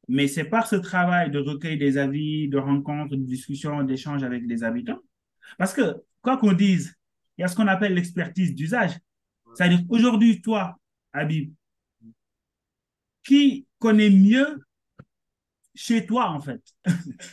[0.08, 4.42] mais c'est par ce travail de recueil des avis, de rencontres, de discussions, d'échanges avec
[4.44, 4.98] les habitants.
[5.56, 6.96] Parce que, quoi qu'on dise,
[7.38, 8.98] il y a ce qu'on appelle l'expertise d'usage.
[9.54, 10.76] C'est-à-dire, aujourd'hui, toi,
[11.12, 11.52] Habib,
[13.24, 14.60] qui connaît mieux
[15.74, 16.60] chez toi, en fait.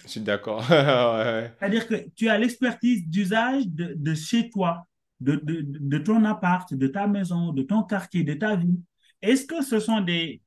[0.04, 0.64] Je suis d'accord.
[0.68, 4.88] C'est-à-dire que tu as l'expertise d'usage de, chez toi,
[5.20, 8.80] de, de, ton appart, de ta maison, de ton quartier, de ta vie.
[9.22, 10.42] Est-ce que ce sont des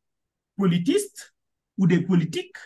[0.56, 1.34] politistes
[1.76, 2.56] ou des politiques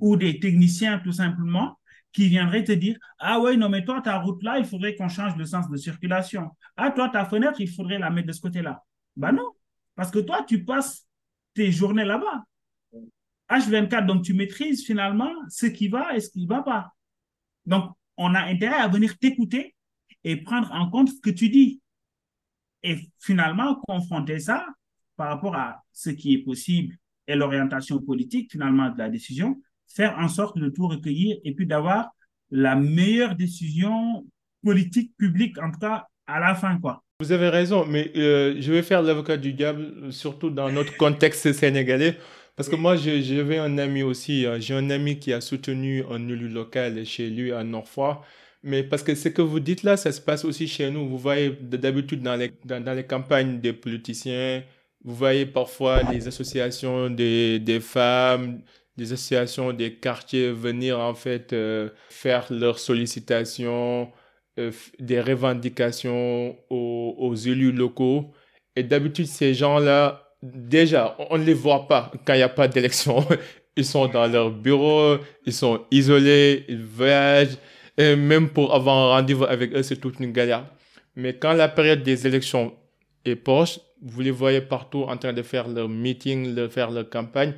[0.00, 1.78] ou des techniciens tout simplement
[2.12, 5.08] qui viendraient te dire Ah ouais, non, mais toi, ta route là, il faudrait qu'on
[5.08, 6.50] change le sens de circulation.
[6.76, 8.84] Ah, toi, ta fenêtre, il faudrait la mettre de ce côté-là.
[9.16, 9.50] Ben non,
[9.94, 11.07] parce que toi, tu passes
[11.54, 12.44] tes journées là-bas.
[13.50, 16.92] H24, donc tu maîtrises finalement ce qui va et ce qui ne va pas.
[17.66, 19.74] Donc, on a intérêt à venir t'écouter
[20.24, 21.80] et prendre en compte ce que tu dis.
[22.82, 24.66] Et finalement, confronter ça
[25.16, 30.18] par rapport à ce qui est possible et l'orientation politique finalement de la décision, faire
[30.18, 32.10] en sorte de tout recueillir et puis d'avoir
[32.50, 34.26] la meilleure décision
[34.62, 36.78] politique publique, en tout cas à la fin.
[36.78, 37.04] quoi.
[37.20, 41.52] Vous avez raison, mais euh, je vais faire l'avocat du diable, surtout dans notre contexte
[41.52, 42.16] sénégalais.
[42.54, 46.28] Parce que moi, j'avais un ami aussi, euh, j'ai un ami qui a soutenu un
[46.28, 48.22] élu local chez lui à Norfois.
[48.62, 51.08] Mais parce que ce que vous dites là, ça se passe aussi chez nous.
[51.08, 54.62] Vous voyez d'habitude dans les, dans, les campagnes des politiciens,
[55.04, 58.60] vous voyez parfois les associations des, des femmes,
[58.96, 64.12] des associations des quartiers venir en fait euh, faire leurs sollicitations,
[64.98, 68.32] des revendications aux, élus locaux.
[68.76, 72.68] Et d'habitude, ces gens-là déjà, on ne les voit pas quand il n'y a pas
[72.68, 73.24] d'élection.
[73.76, 77.58] Ils sont dans leur bureau, ils sont isolés, ils voyagent.
[77.96, 80.64] Même pour avoir un rendez-vous avec eux, c'est toute une galère.
[81.14, 82.74] Mais quand la période des élections
[83.24, 87.08] est proche, vous les voyez partout en train de faire leur meeting, de faire leur
[87.08, 87.54] campagne.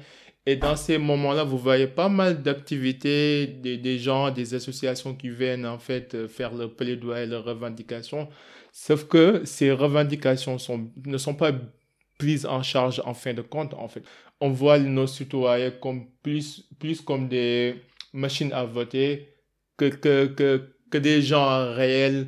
[0.50, 5.64] Et dans ces moments-là, vous voyez pas mal d'activités, des, gens, des associations qui viennent
[5.64, 8.28] en fait faire leur plaidoyer, leurs revendications.
[8.72, 10.56] Sauf que ces revendications
[11.06, 11.52] ne sont pas
[12.18, 14.02] prise en charge en fin de compte, en fait.
[14.40, 15.72] On voit nos citoyens
[16.20, 16.66] plus,
[17.06, 17.76] comme des
[18.12, 19.28] machines à voter
[19.76, 22.26] que des gens réels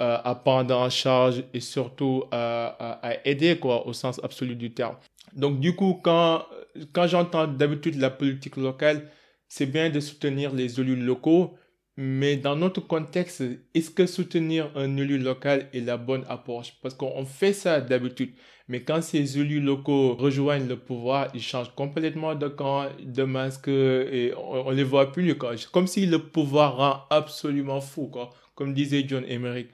[0.00, 4.72] euh, à prendre en charge et surtout à, à, aider, quoi, au sens absolu du
[4.72, 4.96] terme.
[5.34, 6.44] Donc, du coup, quand,
[6.92, 9.10] quand j'entends d'habitude la politique locale,
[9.48, 11.56] c'est bien de soutenir les élus locaux,
[11.96, 13.42] mais dans notre contexte,
[13.74, 16.74] est-ce que soutenir un élu local est la bonne approche?
[16.82, 18.32] Parce qu'on fait ça d'habitude.
[18.68, 23.68] Mais quand ces élus locaux rejoignent le pouvoir, ils changent complètement de camp, de masque,
[23.68, 25.36] et on ne les voit plus.
[25.36, 25.56] Quoi.
[25.72, 29.68] Comme si le pouvoir rend absolument fou, quoi, comme disait John Emmerich.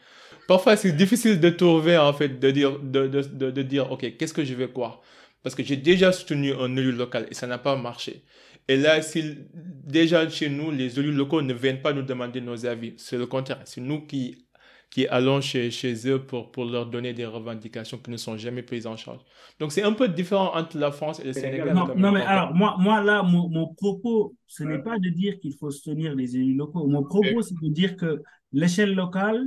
[0.48, 4.34] parfois c'est difficile de trouver, en fait, de dire, de, de, de, dire ok, qu'est-ce
[4.34, 5.02] que je vais quoi
[5.46, 8.24] Parce que j'ai déjà soutenu un élu local et ça n'a pas marché.
[8.66, 9.22] Et là, si
[9.54, 13.26] déjà chez nous, les élus locaux ne viennent pas nous demander nos avis, c'est le
[13.26, 13.60] contraire.
[13.64, 14.48] C'est nous qui
[14.90, 18.64] qui allons chez, chez eux pour, pour leur donner des revendications qui ne sont jamais
[18.64, 19.20] prises en charge.
[19.60, 21.72] Donc, c'est un peu différent entre la France et le Sénégal.
[21.72, 25.54] Non, mais alors, moi, moi là, mon, mon propos, ce n'est pas de dire qu'il
[25.54, 26.88] faut soutenir les élus locaux.
[26.88, 28.20] Mon propos, c'est de dire que
[28.52, 29.46] l'échelle locale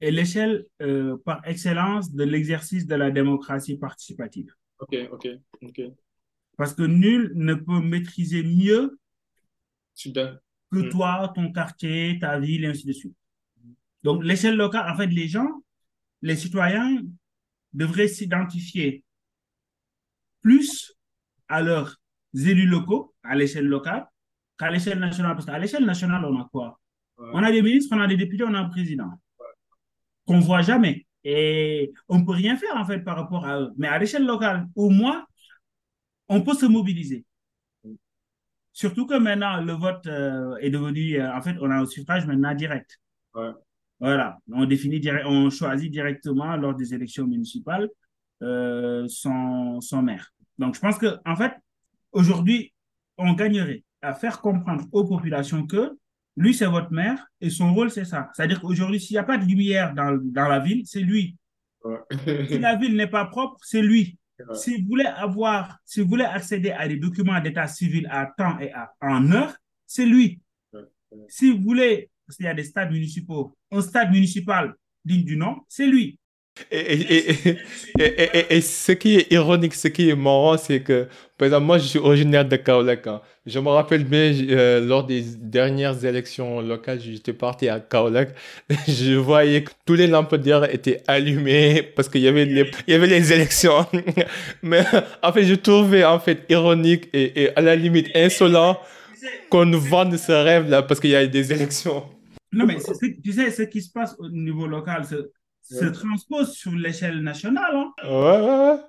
[0.00, 4.52] est l'échelle euh, par excellence de l'exercice de la démocratie participative.
[4.80, 5.28] OK, OK,
[5.62, 5.80] OK.
[6.56, 8.98] Parce que nul ne peut maîtriser mieux
[10.04, 10.88] que hmm.
[10.90, 13.16] toi, ton quartier, ta ville, et ainsi de suite.
[14.02, 15.48] Donc, l'échelle locale, en fait, les gens,
[16.22, 17.02] les citoyens
[17.72, 19.04] devraient s'identifier
[20.40, 20.94] plus
[21.48, 21.96] à leurs
[22.34, 24.06] élus locaux, à l'échelle locale,
[24.58, 25.34] qu'à l'échelle nationale.
[25.34, 26.78] Parce qu'à l'échelle nationale, on a quoi?
[27.18, 29.10] On a des ministres, on a des députés, on a un président
[30.26, 31.07] qu'on ne voit jamais.
[31.30, 33.70] Et on ne peut rien faire, en fait, par rapport à eux.
[33.76, 35.26] Mais à l'échelle locale, au moins,
[36.26, 37.26] on peut se mobiliser.
[38.72, 42.26] Surtout que maintenant, le vote euh, est devenu, euh, en fait, on a un suffrage
[42.26, 42.98] maintenant direct.
[43.34, 43.50] Ouais.
[44.00, 47.90] Voilà, on définit, on choisit directement lors des élections municipales
[48.42, 50.32] euh, son, son maire.
[50.56, 51.52] Donc, je pense que en fait,
[52.12, 52.72] aujourd'hui,
[53.18, 55.98] on gagnerait à faire comprendre aux populations que
[56.38, 58.30] lui, c'est votre maire et son rôle, c'est ça.
[58.34, 61.36] C'est-à-dire qu'aujourd'hui, s'il n'y a pas de lumière dans, dans la ville, c'est lui.
[62.12, 64.18] si la ville n'est pas propre, c'est lui.
[64.54, 68.58] Si vous voulez avoir, si vous voulez accéder à des documents d'état civil à temps
[68.60, 69.52] et à, en heure,
[69.84, 70.40] c'est lui.
[71.28, 73.56] Si vous voulez qu'il y a des stades municipaux.
[73.70, 74.74] Un stade municipal
[75.04, 76.18] digne du nom, c'est lui.
[76.70, 77.56] Et,
[77.98, 81.06] et, et, ce qui est ironique, ce qui est marrant, c'est que,
[81.36, 83.06] par exemple, moi, je suis originaire de Kaolak.
[83.06, 83.20] Hein.
[83.46, 88.34] Je me rappelle bien, euh, lors des dernières élections locales, j'étais parti à Kaolak.
[88.88, 93.06] Je voyais que tous les lampadaires étaient allumés parce qu'il y avait les, y avait
[93.06, 93.86] les élections.
[94.62, 94.84] Mais,
[95.22, 98.78] en fait, je trouvais, en fait, ironique et, à la limite insolent
[99.50, 102.04] qu'on nous vende ce rêve-là parce qu'il y a des élections.
[102.52, 102.76] Non, mais
[103.22, 105.04] tu sais, ce qui se passe au niveau local
[105.68, 107.74] se, se transpose sur l'échelle nationale.
[107.74, 107.92] Hein.
[108.04, 108.80] Ouais, ouais, ouais.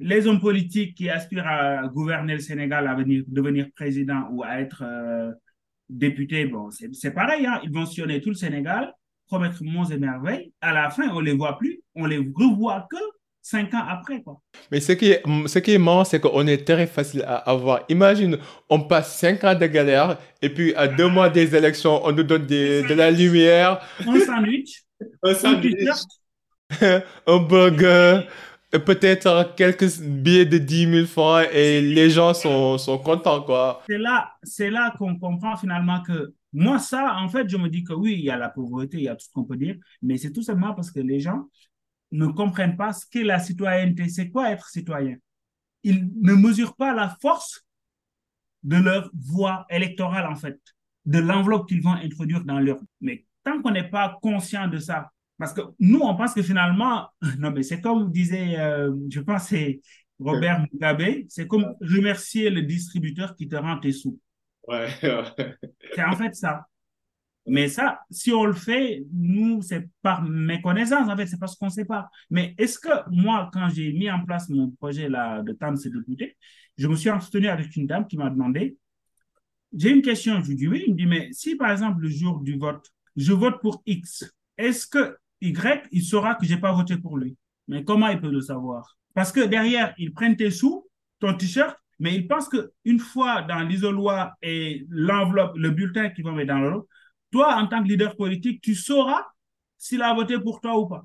[0.00, 4.58] Les hommes politiques qui aspirent à gouverner le Sénégal, à venir, devenir président ou à
[4.60, 5.30] être euh,
[5.88, 7.46] député, bon, c'est pareil.
[7.46, 7.60] Hein.
[7.62, 8.92] Ils vont sillonner tout le Sénégal,
[9.26, 10.52] promettre monts et merveilles.
[10.60, 11.80] À la fin, on ne les voit plus.
[11.94, 12.96] On les revoit que
[13.40, 14.20] cinq ans après.
[14.22, 14.40] Quoi.
[14.72, 17.84] Mais ce qui est, ce qui est marrant, c'est qu'on est très facile à avoir.
[17.88, 22.10] Imagine, on passe cinq ans de galère et puis à deux mois des élections, on
[22.10, 23.80] nous donne des, de la lumière.
[24.06, 24.83] Un sandwich.
[25.24, 25.88] Un sandwich.
[27.26, 28.28] un burger.
[28.70, 33.82] Peut-être quelques billets de 10 000 francs et les gens sont, sont contents, quoi.
[33.86, 37.84] C'est là, c'est là qu'on comprend finalement que moi, ça, en fait, je me dis
[37.84, 39.76] que oui, il y a la pauvreté, il y a tout ce qu'on peut dire,
[40.02, 41.48] mais c'est tout simplement parce que les gens,
[42.14, 44.08] ne comprennent pas ce qu'est la citoyenneté.
[44.08, 45.16] C'est quoi être citoyen?
[45.82, 47.66] Ils ne mesurent pas la force
[48.62, 50.58] de leur voix électorale, en fait,
[51.04, 52.78] de l'enveloppe qu'ils vont introduire dans leur...
[53.00, 57.08] Mais tant qu'on n'est pas conscient de ça, parce que nous, on pense que finalement,
[57.38, 59.80] non, mais c'est comme disait, euh, je pense, c'est
[60.18, 64.18] Robert Mugabe, c'est comme remercier le distributeur qui te rend tes sous.
[64.66, 64.88] Ouais.
[65.94, 66.64] c'est en fait ça.
[67.46, 71.66] Mais ça, si on le fait, nous, c'est par méconnaissance, en fait, c'est parce qu'on
[71.66, 72.08] ne sait pas.
[72.30, 75.88] Mais est-ce que moi, quand j'ai mis en place mon projet là, de temps de
[75.90, 76.38] députés,
[76.78, 78.78] je me suis entretenu avec une dame qui m'a demandé,
[79.76, 82.08] j'ai une question, je lui dis oui, il me dit, mais si par exemple le
[82.08, 84.24] jour du vote, je vote pour X,
[84.56, 87.36] est-ce que Y, il saura que je n'ai pas voté pour lui
[87.68, 88.96] Mais comment il peut le savoir?
[89.14, 90.88] Parce que derrière, ils prennent tes sous,
[91.20, 96.32] ton t-shirt, mais ils pensent qu'une fois dans l'isoloir et l'enveloppe, le bulletin qu'ils vont
[96.32, 96.88] mettre dans l'enveloppe,
[97.30, 99.22] toi, en tant que leader politique, tu sauras
[99.76, 101.04] s'il a voté pour toi ou pas.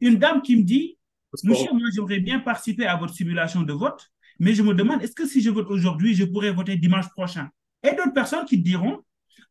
[0.00, 0.98] Une dame qui me dit,
[1.42, 5.14] monsieur, moi, j'aimerais bien participer à votre simulation de vote, mais je me demande, est-ce
[5.14, 7.48] que si je vote aujourd'hui, je pourrais voter dimanche prochain?
[7.82, 9.02] Et d'autres personnes qui te diront,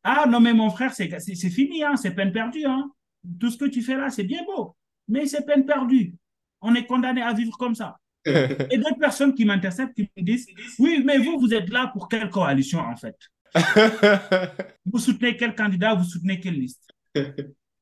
[0.04, 1.10] ah non, mais mon frère, c'est
[1.50, 2.66] fini, hein, c'est peine perdue.
[2.66, 2.92] Hein.
[3.40, 4.76] Tout ce que tu fais là, c'est bien beau,
[5.08, 6.16] mais c'est peine perdue.
[6.62, 7.98] On est condamné à vivre comme ça.
[8.26, 10.48] Et d'autres personnes qui m'interceptent, qui me disent,
[10.80, 13.18] oui, mais vous, vous êtes là pour quelle coalition en fait?
[14.86, 16.90] Vous soutenez quel candidat, vous soutenez quelle liste?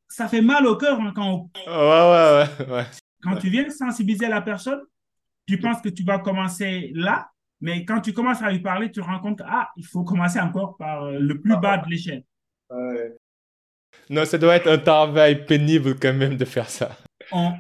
[0.10, 2.86] Ça fait mal au cœur hein, quand, ouais, ouais, ouais,
[3.22, 4.82] quand tu viens sensibiliser la personne,
[5.48, 7.30] tu penses que tu vas commencer là,
[7.62, 10.76] mais quand tu commences à lui parler, tu te rends compte ah, faut commencer encore
[10.78, 12.24] par euh, le plus bas de l'échelle.
[14.12, 16.98] Non, ça doit être un travail pénible quand même de faire ça.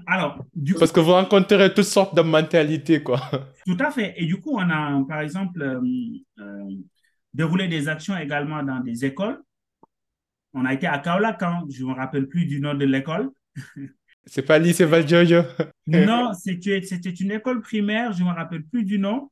[0.05, 3.21] alors, du Parce que vous rencontrez toutes sortes de mentalités, quoi.
[3.65, 4.13] Tout à fait.
[4.17, 5.79] Et du coup, on a, par exemple, euh,
[6.39, 6.69] euh,
[7.33, 9.41] dérouler des actions également dans des écoles
[10.53, 13.29] On a été à Kaolakan, je ne me rappelle plus du nom de l'école.
[14.25, 15.43] C'est pas lycée Valdiodio.
[15.87, 19.31] non, c'était une école primaire, je ne me rappelle plus du nom.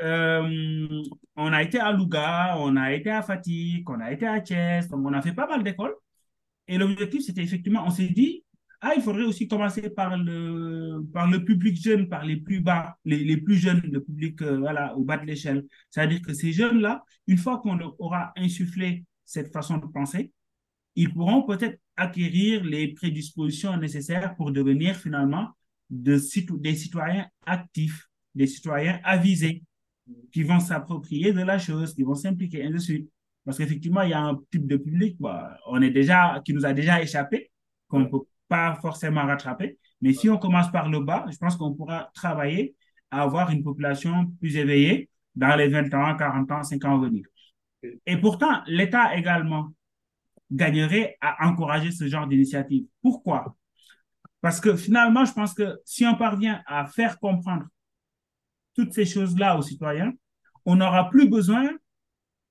[0.00, 1.02] Euh,
[1.34, 4.88] on a été à Louga, on a été à Fatik, on a été à Thiès,
[4.88, 5.94] donc on a fait pas mal d'écoles.
[6.68, 8.44] Et l'objectif, c'était effectivement, on s'est dit,
[8.80, 12.96] ah, il faudrait aussi commencer par le, par le public jeune, par les plus bas,
[13.04, 15.64] les, les plus jeunes, le public euh, voilà, au bas de l'échelle.
[15.90, 20.32] C'est-à-dire que ces jeunes-là, une fois qu'on aura insufflé cette façon de penser,
[20.96, 25.50] ils pourront peut-être acquérir les prédispositions nécessaires pour devenir finalement
[25.90, 26.18] de,
[26.58, 29.62] des citoyens actifs, des citoyens avisés,
[30.32, 33.10] qui vont s'approprier de la chose, qui vont s'impliquer, ainsi de suite.
[33.44, 36.64] Parce qu'effectivement, il y a un type de public bah, on est déjà, qui nous
[36.64, 37.50] a déjà échappé,
[37.88, 39.78] qu'on ne peut pas forcément rattraper.
[40.00, 42.76] Mais si on commence par le bas, je pense qu'on pourra travailler
[43.10, 47.04] à avoir une population plus éveillée dans les 20 ans, 40 ans, 50 ans à
[47.04, 47.26] venir.
[48.06, 49.72] Et pourtant, l'État également
[50.50, 52.84] gagnerait à encourager ce genre d'initiative.
[53.00, 53.56] Pourquoi?
[54.40, 57.66] Parce que finalement, je pense que si on parvient à faire comprendre
[58.74, 60.12] toutes ces choses-là aux citoyens,
[60.64, 61.70] on n'aura plus besoin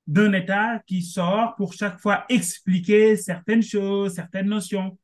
[0.08, 4.97] d'un État qui sort pour chaque fois expliquer certaines choses, certaines notions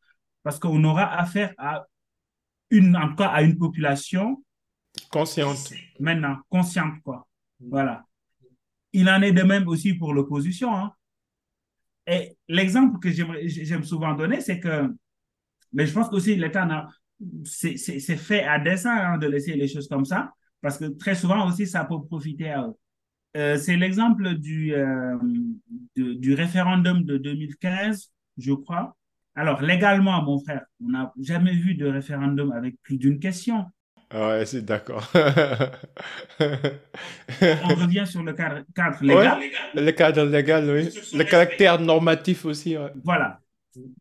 [0.44, 1.86] parce qu'on aura affaire à
[2.70, 4.44] une, en à une population
[5.12, 5.74] consciente.
[6.00, 7.28] Maintenant, consciente, quoi.
[7.60, 8.06] Voilà.
[8.94, 10.74] Il en est de même aussi pour l'opposition.
[10.76, 10.94] Hein.
[12.08, 14.94] Et l'exemple que j'aime souvent donner, c'est que,
[15.74, 16.88] mais je pense aussi l'État,
[17.44, 17.78] c'est
[18.18, 20.32] fait à dessein hein, de laisser les choses comme ça,
[20.62, 22.74] parce que très souvent aussi, ça peut profiter à eux.
[23.38, 25.18] Euh, c'est l'exemple du, euh,
[25.96, 28.98] du référendum de 2015, je crois,
[29.38, 33.66] alors, légalement, mon frère, on n'a jamais vu de référendum avec plus d'une question.
[34.10, 35.12] Ah ouais, c'est d'accord.
[35.14, 35.20] on
[37.76, 38.64] revient sur le cadre,
[39.02, 39.40] légal.
[39.76, 40.90] le cadre légal, oui.
[41.14, 42.76] Le caractère normatif aussi.
[43.04, 43.40] Voilà.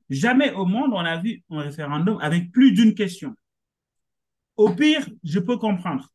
[0.08, 3.34] Jamais au monde on a vu un référendum avec plus d'une question.
[4.56, 6.08] Au pire, je peux comprendre.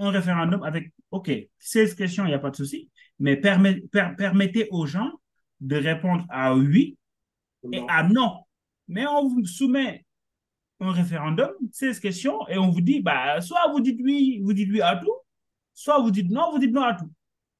[0.00, 2.90] Un référendum avec, OK, 16 questions, il n'y a pas de souci,
[3.20, 5.12] mais permettez aux gens
[5.60, 6.98] de répondre à oui
[7.72, 8.40] et à non.
[8.88, 10.04] Mais on vous soumet
[10.80, 14.68] un référendum, 16 questions, et on vous dit, bah, soit vous dites oui, vous dites
[14.72, 15.14] oui à tout,
[15.72, 17.10] soit vous dites non, vous dites non à tout.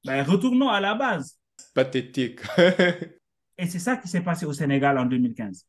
[0.04, 1.38] Ben, retournons à la base.
[1.74, 2.40] Pathétique.
[3.56, 5.64] et c'est ça qui s'est passé au Sénégal en 2015.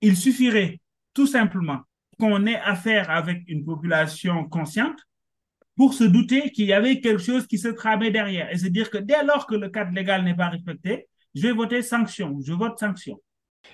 [0.00, 0.80] Il suffirait
[1.14, 1.80] tout simplement
[2.20, 5.00] qu'on ait affaire avec une population consciente
[5.76, 8.90] pour se douter qu'il y avait quelque chose qui se tramait derrière et se dire
[8.90, 12.52] que dès lors que le cadre légal n'est pas respecté, je vais voter sanction, je
[12.52, 13.20] vote sanction.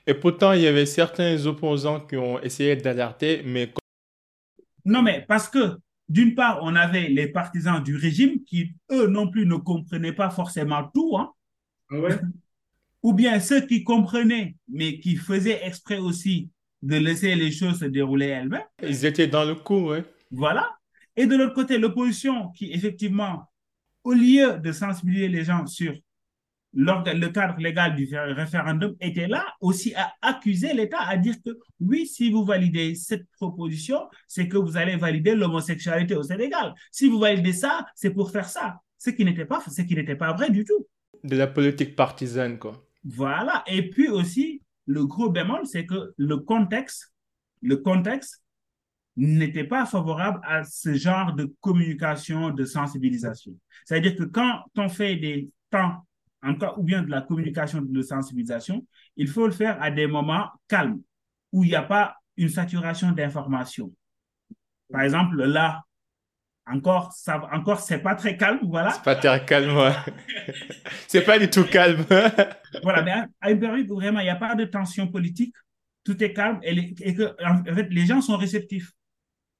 [0.07, 3.72] Et pourtant, il y avait certains opposants qui ont essayé d'alerter, mais...
[4.84, 5.76] Non, mais parce que,
[6.09, 10.30] d'une part, on avait les partisans du régime qui, eux non plus, ne comprenaient pas
[10.30, 11.16] forcément tout.
[11.18, 11.32] Hein.
[11.90, 11.96] Ah
[13.03, 16.51] Ou bien ceux qui comprenaient, mais qui faisaient exprès aussi
[16.82, 18.64] de laisser les choses se dérouler elles-mêmes.
[18.82, 19.99] Ils étaient dans le coup, oui.
[20.30, 20.78] Voilà.
[21.19, 23.51] Et de l'autre côté, l'opposition qui, effectivement,
[24.05, 25.93] au lieu de sensibiliser les gens sur
[26.73, 32.07] le cadre légal du référendum était là aussi à accuser l'État, à dire que oui,
[32.07, 36.73] si vous validez cette proposition, c'est que vous allez valider l'homosexualité au Sénégal.
[36.93, 38.81] Si vous validez ça, c'est pour faire ça.
[38.97, 40.87] Ce qui n'était pas, ce qui n'était pas vrai du tout.
[41.25, 42.87] De la politique partisane, quoi.
[43.03, 43.64] Voilà.
[43.66, 47.12] Et puis aussi, le gros bémol, c'est que le contexte,
[47.61, 48.41] le contexte
[49.19, 53.53] n'était pas favorable à ce genre de communication, de sensibilisation.
[53.85, 56.05] C'est-à-dire que quand on fait des temps
[56.43, 60.07] en cas, ou bien de la communication de sensibilisation, il faut le faire à des
[60.07, 61.01] moments calmes,
[61.53, 63.93] où il n'y a pas une saturation d'informations.
[64.93, 65.83] Par exemple, là,
[66.66, 68.93] encore, ça, encore, c'est pas très calme, voilà.
[68.93, 69.93] C'est pas très calme, ouais.
[71.09, 72.05] c'est pas du tout calme.
[72.83, 75.55] voilà, mais à une période où vraiment il n'y a pas de tension politique,
[76.05, 78.93] tout est calme et, et que, en fait, les gens sont réceptifs.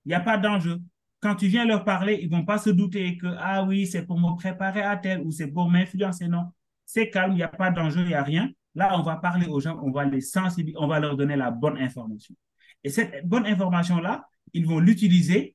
[0.09, 0.79] Il n'y a pas d'enjeu.
[1.21, 4.19] Quand tu viens leur parler, ils vont pas se douter que, ah oui, c'est pour
[4.19, 6.29] me préparer à tel ou c'est pour m'influencer.
[6.29, 6.47] Non,
[6.87, 8.49] c'est calme, il n'y a pas d'enjeu, il n'y a rien.
[8.75, 11.51] Là, on va parler aux gens, on va les sensibiliser, on va leur donner la
[11.51, 12.35] bonne information.
[12.83, 15.55] Et cette bonne information-là, ils vont l'utiliser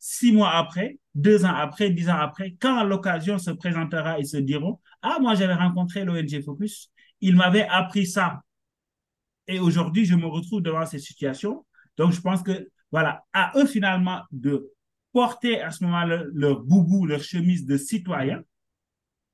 [0.00, 4.36] six mois après, deux ans après, dix ans après, quand l'occasion se présentera, ils se
[4.36, 8.42] diront, ah, moi, j'avais rencontré l'ONG Focus, il m'avait appris ça.
[9.46, 11.64] Et aujourd'hui, je me retrouve devant cette situation.
[11.96, 14.70] Donc, je pense que, voilà, à eux finalement de
[15.12, 18.42] porter à ce moment-là leur boubou, leur chemise de citoyen,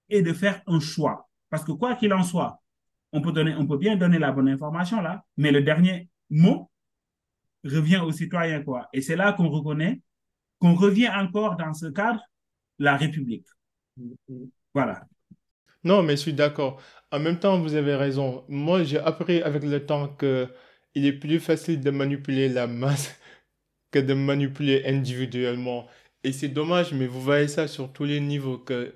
[0.09, 1.29] et de faire un choix.
[1.51, 2.61] Parce que quoi qu'il en soit,
[3.13, 3.33] on peut,
[3.79, 6.71] bien donner la bonne information là, mais le dernier mot
[7.65, 8.63] revient aux citoyens.
[8.63, 8.89] Quoi.
[8.93, 10.01] Et c'est là qu'on reconnaît
[10.59, 12.23] qu'on revient encore dans ce cadre,
[12.79, 13.47] la République.
[14.73, 15.05] Voilà.
[15.83, 16.81] Non, mais je suis d'accord.
[17.11, 18.45] En même temps, vous avez raison.
[18.49, 20.49] Moi, j'ai appris avec le temps que
[20.95, 23.19] il est plus facile de manipuler la masse
[23.93, 25.87] que de manipuler individuellement.
[26.25, 28.93] Et c'est dommage, mais vous voyez ça sur tous les niveaux, que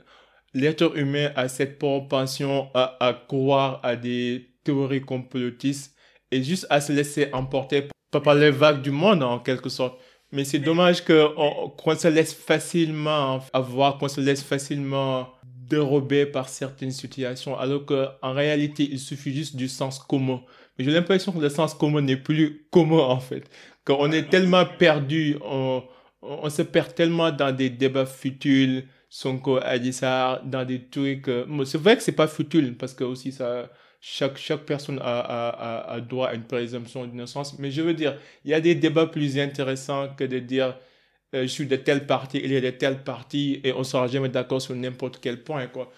[0.55, 5.95] l'être humain a cette propension à, à croire à des théories complotistes
[6.33, 10.01] et juste à se laisser emporter par les vagues du monde, en quelque sorte.
[10.33, 16.91] Mais c'est dommage qu'on se laisse facilement avoir, qu'on se laisse facilement dérobé par certaines
[16.91, 20.43] situations, alors qu'en réalité, il suffit juste du sens commun.
[20.79, 23.49] Mais j'ai l'impression que le sens commun n'est plus commun, en fait.
[23.87, 25.83] Qu'on est tellement perdu, on,
[26.23, 29.61] on, se perd tellement dans des débats futiles, Sonko
[29.93, 31.29] ça dans des trucs.
[31.29, 33.71] Euh, c'est vrai que c'est pas futile, parce que aussi, ça,
[34.01, 37.59] chaque, chaque personne a, a, a droit à une présomption d'innocence.
[37.59, 40.77] Mais je veux dire, il y a des débats plus intéressants que de dire
[41.35, 44.29] euh, je suis de telle partie, il est de telle partie, et on sera jamais
[44.29, 45.91] d'accord sur n'importe quel point, quoi.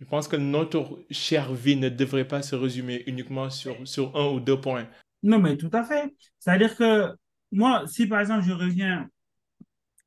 [0.00, 4.28] Je pense que notre chère vie ne devrait pas se résumer uniquement sur, sur un
[4.30, 4.88] ou deux points.
[5.22, 6.14] Non, mais tout à fait.
[6.38, 7.14] C'est-à-dire que
[7.52, 9.08] moi, si par exemple je reviens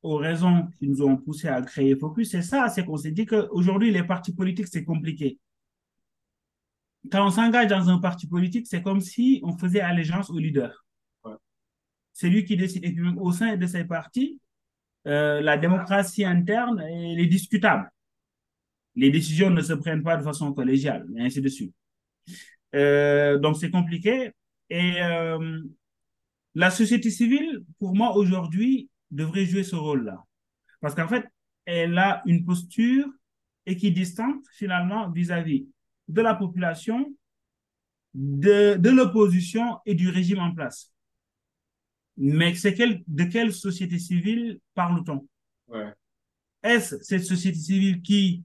[0.02, 3.24] aux raisons qui nous ont poussé à créer Focus, c'est ça, c'est qu'on s'est dit
[3.26, 5.38] qu'aujourd'hui, les partis politiques, c'est compliqué.
[7.10, 10.84] Quand on s'engage dans un parti politique, c'est comme si on faisait allégeance au leader.
[12.12, 12.84] C'est lui qui décide.
[12.84, 14.40] Et puis même au sein de ces partis,
[15.06, 17.90] euh, la démocratie interne, elle est discutable.
[18.94, 21.74] Les décisions ne se prennent pas de façon collégiale, et ainsi de suite.
[22.74, 24.32] Euh, donc, c'est compliqué.
[24.70, 25.62] Et euh,
[26.54, 30.24] la société civile, pour moi, aujourd'hui, devrait jouer ce rôle-là.
[30.80, 31.24] Parce qu'en fait,
[31.64, 33.06] elle a une posture
[33.66, 35.66] équidistante, finalement, vis-à-vis
[36.08, 37.14] de la population,
[38.12, 40.92] de, de l'opposition et du régime en place.
[42.16, 45.26] Mais c'est quel, de quelle société civile parle-t-on?
[45.68, 45.92] Ouais.
[46.62, 48.44] Est-ce cette société civile qui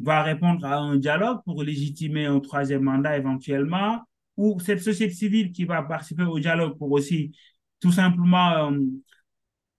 [0.00, 4.02] va répondre à un dialogue pour légitimer un troisième mandat éventuellement,
[4.36, 7.32] ou cette société civile qui va participer au dialogue pour aussi
[7.80, 8.78] tout simplement euh,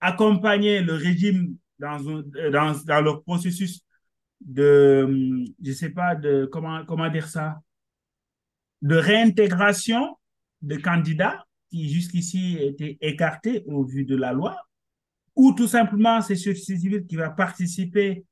[0.00, 3.82] accompagner le régime dans, dans, dans leur processus
[4.40, 7.60] de, je sais pas, de, comment, comment dire ça,
[8.82, 10.16] de réintégration
[10.62, 14.56] de candidats qui jusqu'ici étaient écartés au vu de la loi,
[15.34, 18.24] ou tout simplement c'est ce civil qui va participer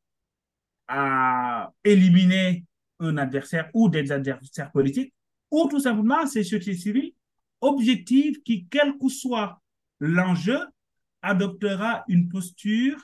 [0.88, 2.64] à éliminer
[3.00, 5.14] un adversaire ou des adversaires politiques,
[5.52, 7.12] ou tout simplement c'est société civile
[7.60, 9.60] objective qui, quel que soit
[10.00, 10.58] l'enjeu,
[11.22, 12.98] adoptera une posture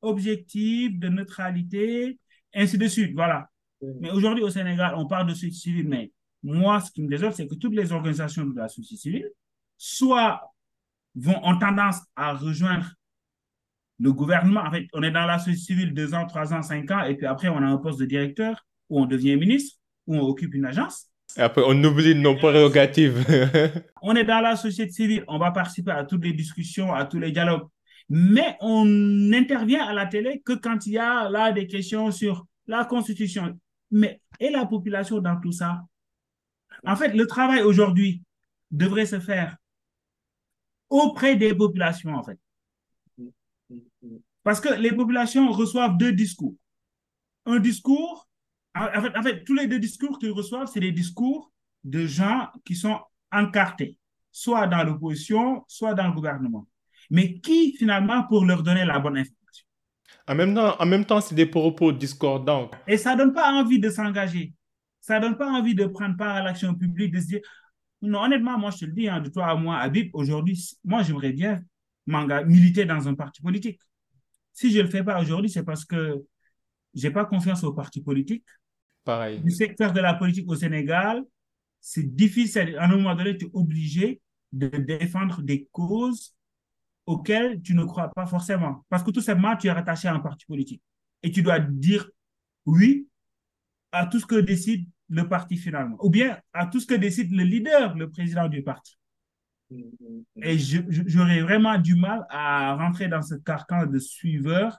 [0.00, 2.18] objective de neutralité,
[2.54, 3.12] ainsi de suite.
[3.14, 3.50] Voilà.
[4.00, 6.10] Mais aujourd'hui au Sénégal, on parle de société civile, mais
[6.42, 9.30] moi, ce qui me désole, c'est que toutes les organisations de la société civile
[9.76, 10.40] soit
[11.14, 12.90] vont, ont tendance à rejoindre
[14.00, 14.62] le gouvernement.
[14.62, 17.14] En fait, on est dans la société civile deux ans, trois ans, cinq ans, et
[17.14, 20.54] puis après, on a un poste de directeur, ou on devient ministre, ou on occupe
[20.54, 21.10] une agence.
[21.36, 23.24] Après, on oublie nos prérogatives.
[24.02, 27.18] on est dans la société civile, on va participer à toutes les discussions, à tous
[27.18, 27.68] les dialogues,
[28.08, 32.46] mais on n'intervient à la télé que quand il y a là des questions sur
[32.66, 33.58] la Constitution.
[33.90, 35.82] Mais et la population dans tout ça?
[36.84, 38.22] En fait, le travail aujourd'hui
[38.70, 39.56] devrait se faire
[40.88, 42.38] auprès des populations, en fait.
[44.42, 46.54] Parce que les populations reçoivent deux discours.
[47.46, 48.27] Un discours,
[48.74, 51.52] en fait, en fait tous les deux discours qu'ils reçoivent, c'est des discours
[51.84, 52.98] de gens qui sont
[53.32, 53.96] encartés,
[54.30, 56.66] soit dans l'opposition, soit dans le gouvernement.
[57.10, 59.66] Mais qui, finalement, pour leur donner la bonne information?
[60.26, 62.70] En même temps, en même temps c'est des propos discordants.
[62.86, 64.52] Et ça ne donne pas envie de s'engager.
[65.00, 67.40] Ça ne donne pas envie de prendre part à l'action publique, de se dire,
[68.02, 71.02] non, honnêtement, moi, je te le dis, hein, de toi à moi, Habib, aujourd'hui, moi,
[71.02, 71.60] j'aimerais bien
[72.46, 73.80] militer dans un parti politique.
[74.52, 76.22] Si je ne le fais pas aujourd'hui, c'est parce que
[76.94, 78.44] je n'ai pas confiance au parti politique.
[79.04, 79.40] Pareil.
[79.40, 81.24] Du secteur de la politique au Sénégal,
[81.80, 82.76] c'est difficile.
[82.78, 84.20] À un moment donné, tu es obligé
[84.52, 86.34] de défendre des causes
[87.06, 88.84] auxquelles tu ne crois pas forcément.
[88.88, 90.82] Parce que tout simplement, tu es rattaché à un parti politique.
[91.22, 92.08] Et tu dois dire
[92.66, 93.08] oui
[93.92, 97.32] à tout ce que décide le parti finalement, ou bien à tout ce que décide
[97.32, 98.98] le leader, le président du parti.
[100.36, 104.78] Et j'aurais vraiment du mal à rentrer dans ce carcan de suiveur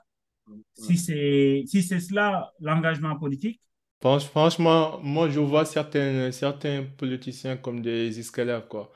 [0.74, 3.60] si c'est si c'est cela l'engagement politique?
[4.02, 8.90] Franchement, moi je vois certains, certains politiciens comme des escalaves quoi.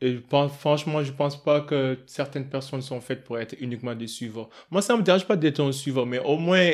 [0.00, 0.18] Et
[0.60, 4.50] franchement, je pense pas que certaines personnes sont faites pour être uniquement des suiveurs.
[4.70, 6.70] Moi, ça me dérange pas d'être un suiveur, mais au moins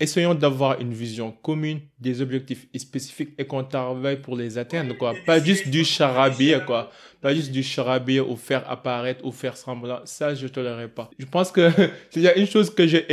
[0.00, 5.14] essayons d'avoir une vision commune, des objectifs spécifiques et qu'on travaille pour les atteindre, quoi.
[5.24, 6.90] Pas juste du charabia, quoi.
[7.20, 10.00] Pas juste du charabia ou faire apparaître ou faire semblant.
[10.04, 11.10] Ça, je ne tolérerai pas.
[11.18, 11.70] Je pense que
[12.10, 13.06] s'il y a une chose que j'ai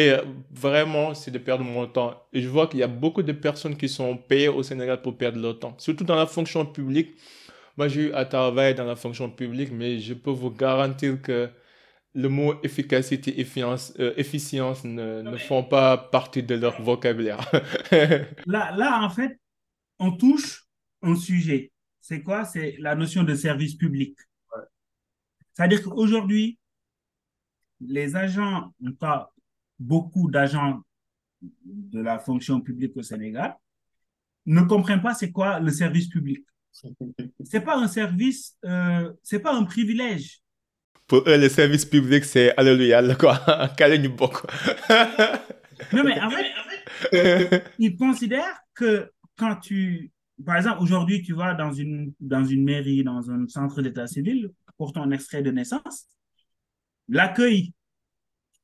[0.51, 2.15] vraiment, c'est de perdre mon temps.
[2.33, 5.15] Et je vois qu'il y a beaucoup de personnes qui sont payées au Sénégal pour
[5.15, 5.75] perdre leur temps.
[5.77, 7.15] Surtout dans la fonction publique.
[7.77, 11.49] Moi, j'ai eu à travailler dans la fonction publique, mais je peux vous garantir que
[12.13, 17.39] le mot efficacité et euh, efficience ne, ne, font pas partie de leur vocabulaire.
[18.45, 19.39] là, là, en fait,
[19.99, 20.65] on touche
[21.01, 21.71] un sujet.
[22.01, 22.45] C'est quoi?
[22.45, 24.17] C'est la notion de service public.
[25.53, 26.57] C'est-à-dire qu'aujourd'hui,
[27.81, 29.29] les agents, en cas,
[29.77, 30.81] beaucoup d'agents
[31.41, 33.55] de la fonction publique au Sénégal,
[34.45, 36.45] ne comprennent pas c'est quoi le service public.
[37.43, 40.41] C'est pas un service, euh, c'est pas un privilège
[41.09, 43.39] pour eux, le service public, c'est Alléluia, quoi.
[45.93, 50.11] non, mais en fait, ils considèrent que quand tu.
[50.45, 54.51] Par exemple, aujourd'hui, tu vas dans une, dans une mairie, dans un centre d'état civil
[54.77, 56.05] pour ton extrait de naissance,
[57.09, 57.73] l'accueil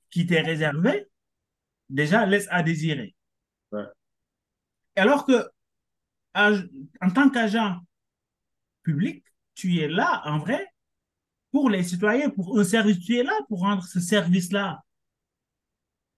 [0.09, 1.07] qui t'est réservé,
[1.89, 3.13] déjà, laisse à désirer.
[4.95, 5.49] Alors que,
[6.35, 7.81] en tant qu'agent
[8.83, 9.25] public,
[9.55, 10.65] tu es là, en vrai,
[11.55, 14.83] pour les citoyens, pour un service, tu es là pour rendre ce service-là.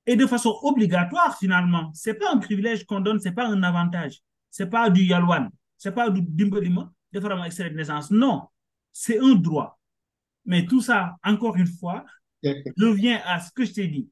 [0.07, 1.91] Et de façon obligatoire, finalement.
[1.93, 4.23] Ce n'est pas un privilège qu'on donne, ce n'est pas un avantage.
[4.49, 7.75] Ce n'est pas du yalouane, ce n'est pas du dimboliment de faire un extrait de
[7.75, 8.09] naissance.
[8.09, 8.47] Non,
[8.91, 9.79] c'est un droit.
[10.43, 12.03] Mais tout ça, encore une fois,
[12.43, 14.09] revient à ce que je t'ai dit.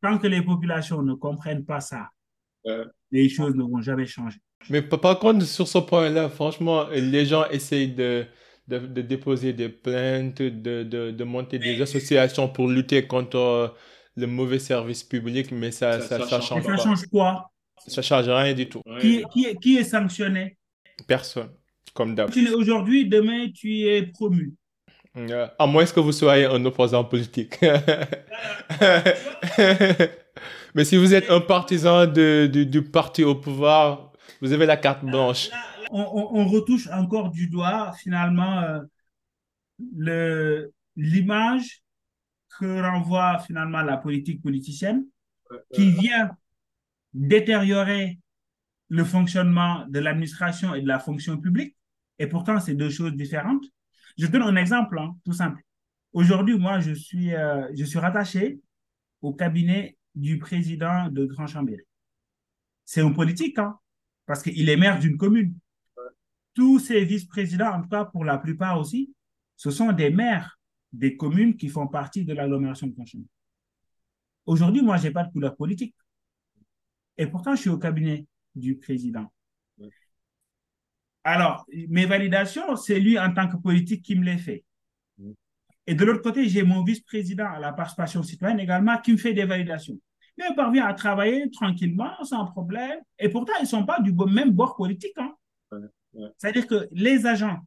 [0.00, 2.08] Tant que les populations ne comprennent pas ça,
[3.10, 4.38] les choses ne vont jamais changer.
[4.70, 8.26] Mais par contre, sur ce point-là, franchement, les gens essayent de,
[8.68, 13.68] de, de, déposer des plaintes, de, de, de monter des associations pour lutter contre euh,
[14.16, 17.50] le mauvais service public, mais ça ça, ça, change ça change quoi?
[17.86, 18.82] Ça change rien du tout.
[19.00, 20.56] Qui, qui, qui est sanctionné?
[21.06, 21.50] Personne,
[21.94, 22.30] comme d'hab.
[22.54, 24.54] Aujourd'hui, demain, tu es promu.
[25.16, 27.58] Euh, à moins que vous soyez un opposant politique.
[30.74, 34.12] mais si vous êtes un partisan de, du parti au pouvoir,
[34.42, 35.48] vous avez la carte blanche
[35.90, 38.62] on, retouche encore du doigt finalement
[39.80, 40.66] euh,
[40.96, 41.82] l'image
[42.58, 45.04] que renvoie finalement la politique politicienne
[45.72, 46.30] qui vient
[47.12, 48.18] détériorer
[48.88, 51.76] le fonctionnement de l'administration et de la fonction publique.
[52.18, 53.64] Et pourtant, c'est deux choses différentes.
[54.16, 55.60] Je donne un exemple, hein, tout simple.
[56.12, 58.60] Aujourd'hui, moi, je suis, euh, je suis rattaché
[59.20, 61.82] au cabinet du président de Grand Chambéry.
[62.84, 63.78] C'est un politique, hein,
[64.24, 65.54] parce qu'il est maire d'une commune
[66.56, 69.12] tous ces vice-présidents, en tout cas pour la plupart aussi,
[69.56, 70.58] ce sont des maires
[70.92, 73.26] des communes qui font partie de l'agglomération de Conchemoué.
[74.46, 75.94] Aujourd'hui, moi, je n'ai pas de couleur politique.
[77.18, 79.30] Et pourtant, je suis au cabinet du président.
[81.24, 84.64] Alors, mes validations, c'est lui en tant que politique qui me les fait.
[85.86, 89.34] Et de l'autre côté, j'ai mon vice-président à la participation citoyenne également qui me fait
[89.34, 89.98] des validations.
[90.38, 93.00] Mais on parvient à travailler tranquillement, sans problème.
[93.18, 95.16] Et pourtant, ils ne sont pas du même bord politique.
[95.18, 95.34] Hein.
[96.38, 97.60] C'est-à-dire que les agents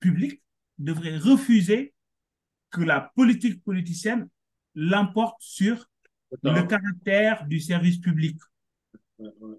[0.00, 0.42] publics
[0.78, 1.94] devraient refuser
[2.70, 4.28] que la politique politicienne
[4.74, 5.86] l'emporte sur
[6.42, 8.38] le caractère du service public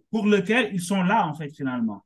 [0.09, 2.05] pour lequel ils sont là, en fait, finalement.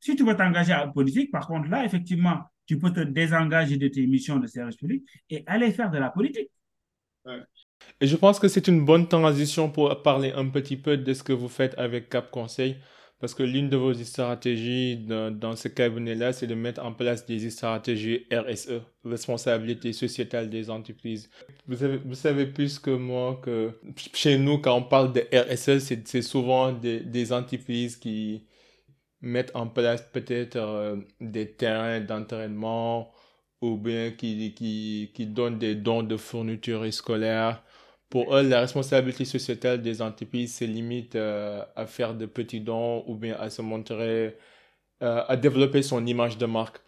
[0.00, 3.76] Si tu veux t'engager à la politique, par contre, là, effectivement, tu peux te désengager
[3.76, 6.50] de tes missions de service public et aller faire de la politique.
[8.00, 11.22] Et je pense que c'est une bonne transition pour parler un petit peu de ce
[11.22, 12.76] que vous faites avec Cap Conseil.
[13.24, 17.48] Parce que l'une de vos stratégies dans, ce cabinet-là, c'est de mettre en place des
[17.48, 21.30] stratégies RSE, responsabilité sociétale des entreprises.
[21.66, 23.70] Vous savez, plus que moi que
[24.12, 28.44] chez nous, quand on parle de RSE, c'est souvent des, entreprises qui
[29.22, 33.10] mettent en place peut-être euh, des terrains d'entraînement
[33.62, 37.63] ou bien qui, qui, qui donnent des dons de fournitures scolaires
[38.14, 43.02] pour eux, la responsabilité sociétale des entreprises se limite euh, à faire de petits dons
[43.08, 44.36] ou bien à se montrer,
[45.02, 46.78] euh, à développer son image de marque.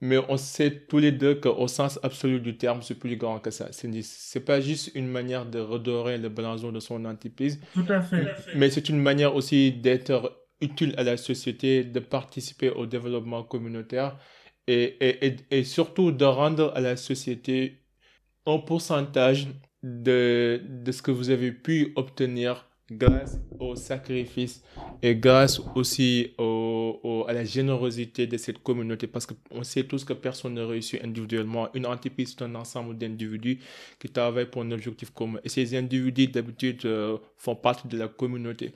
[0.00, 3.50] Mais on sait tous les deux qu'au sens absolu du terme, c'est plus grand que
[3.50, 3.72] ça.
[3.72, 7.58] Ce n'est pas juste une manière de redorer le blason de son entreprise.
[7.74, 8.36] Tout à fait.
[8.54, 14.16] Mais c'est une manière aussi d'être utile à la société, de participer au développement communautaire
[14.68, 17.82] et, et, et, et surtout de rendre à la société
[18.46, 19.48] un pourcentage
[19.86, 24.62] de, de ce que vous avez pu obtenir grâce au sacrifice
[25.02, 30.12] et grâce aussi au, à la générosité de cette communauté, parce qu'on sait tous que
[30.12, 31.68] personne ne réussit individuellement.
[31.74, 33.60] Une entreprise, c'est un ensemble d'individus
[33.98, 35.38] qui travaillent pour un objectif commun.
[35.44, 38.72] Et ces individus, d'habitude, euh, font partie de la communauté.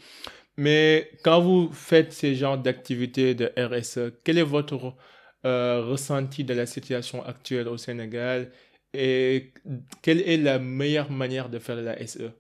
[0.57, 4.95] Mais quand vous faites ces genres d'activités de RSE, quel est votre
[5.47, 8.51] euh, ressenti de la situation actuelle au Sénégal?
[8.95, 9.53] Et
[10.03, 12.31] quelle est la meilleure manière de faire la SE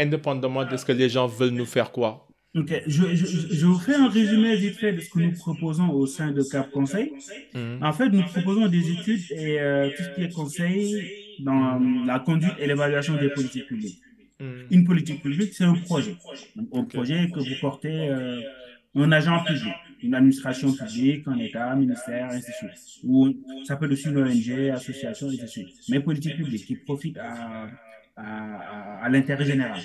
[0.00, 2.26] indépendamment de ce que les gens veulent nous faire croire.
[2.56, 5.88] Ok, je, je, je, vous fais un résumé vite fait de ce que nous proposons
[5.90, 7.12] au sein de Cap Conseil.
[7.54, 7.78] Mhm.
[7.80, 11.08] En fait, nous proposons des études et euh, tout ce qui est conseil
[11.44, 14.00] dans la conduite et l'évaluation des politiques publiques.
[14.40, 14.66] Mhm.
[14.72, 16.16] Une politique publique, c'est un projet.
[16.74, 18.40] un projet que vous portez euh,
[18.96, 23.04] un agent public, une administration publique, un État, un ministère, ainsi de suite.
[23.04, 23.34] Ou
[23.64, 25.68] ça peut être une ONG, association, ainsi de suite.
[25.88, 27.68] Mais politique publique qui profite à
[28.16, 29.80] à, l'intérêt général.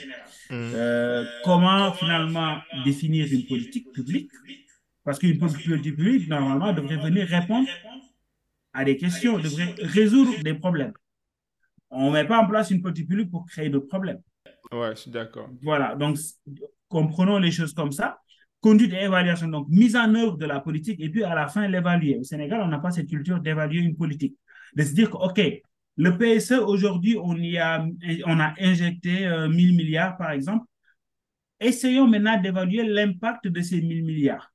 [0.50, 0.54] Mm.
[0.54, 4.32] Euh, comment finalement définir une politique publique?
[5.04, 7.68] Parce qu'une politique publique, normalement, devrait venir répondre
[8.74, 10.94] à des questions, devrait résoudre des problèmes.
[11.92, 14.22] On ne met pas en place une politique publique pour créer d'autres problèmes.
[14.72, 15.50] Ouais, je suis d'accord.
[15.62, 16.18] Voilà, donc
[16.90, 18.20] comprenons les choses comme ça.
[18.66, 21.68] Conduite et évaluation, donc mise en œuvre de la politique et puis à la fin
[21.68, 22.18] l'évaluer.
[22.18, 24.40] Au Sénégal, on n'a pas cette culture d'évaluer une politique.
[24.74, 25.40] De se dire que, OK,
[25.98, 27.86] le PSE, aujourd'hui, on, y a,
[28.26, 30.66] on a injecté 1000 euh, milliards, par exemple.
[31.60, 34.52] Essayons maintenant d'évaluer l'impact de ces 1000 milliards.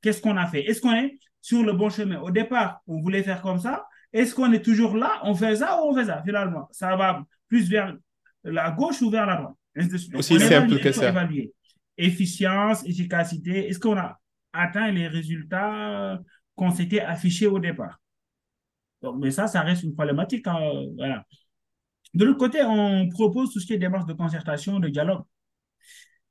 [0.00, 0.64] Qu'est-ce qu'on a fait?
[0.64, 2.18] Est-ce qu'on est sur le bon chemin?
[2.18, 3.84] Au départ, on voulait faire comme ça.
[4.10, 5.20] Est-ce qu'on est toujours là?
[5.24, 6.22] On fait ça ou on fait ça?
[6.24, 7.94] Finalement, ça va plus vers
[8.42, 9.54] la gauche ou vers la droite?
[10.14, 11.10] Aussi simple que ça.
[11.10, 11.52] Évaluer.
[12.00, 13.68] Efficience, efficacité.
[13.68, 14.20] Est-ce qu'on a
[14.52, 16.18] atteint les résultats
[16.56, 18.00] qu'on s'était affichés au départ?
[19.18, 20.46] Mais ça, ça reste une problématique.
[20.46, 20.58] Hein,
[20.96, 21.24] voilà.
[22.14, 25.22] De l'autre côté, on propose tout ce qui est démarche de concertation, de dialogue.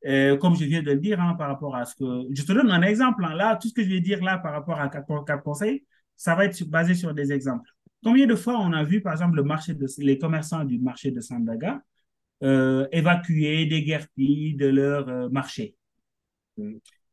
[0.06, 2.28] Euh, comme je viens de le dire, hein, par rapport à ce que...
[2.34, 3.24] Je te donne un exemple.
[3.26, 3.36] Hein.
[3.36, 6.46] Là, tout ce que je vais dire là par rapport à quatre conseils, ça va
[6.46, 7.70] être basé sur des exemples.
[8.04, 11.20] Combien de fois on a vu, par exemple, le marché les commerçants du marché de
[11.20, 11.82] Sandaga
[12.44, 15.76] euh, évacuer des guerpilles de leur euh, marché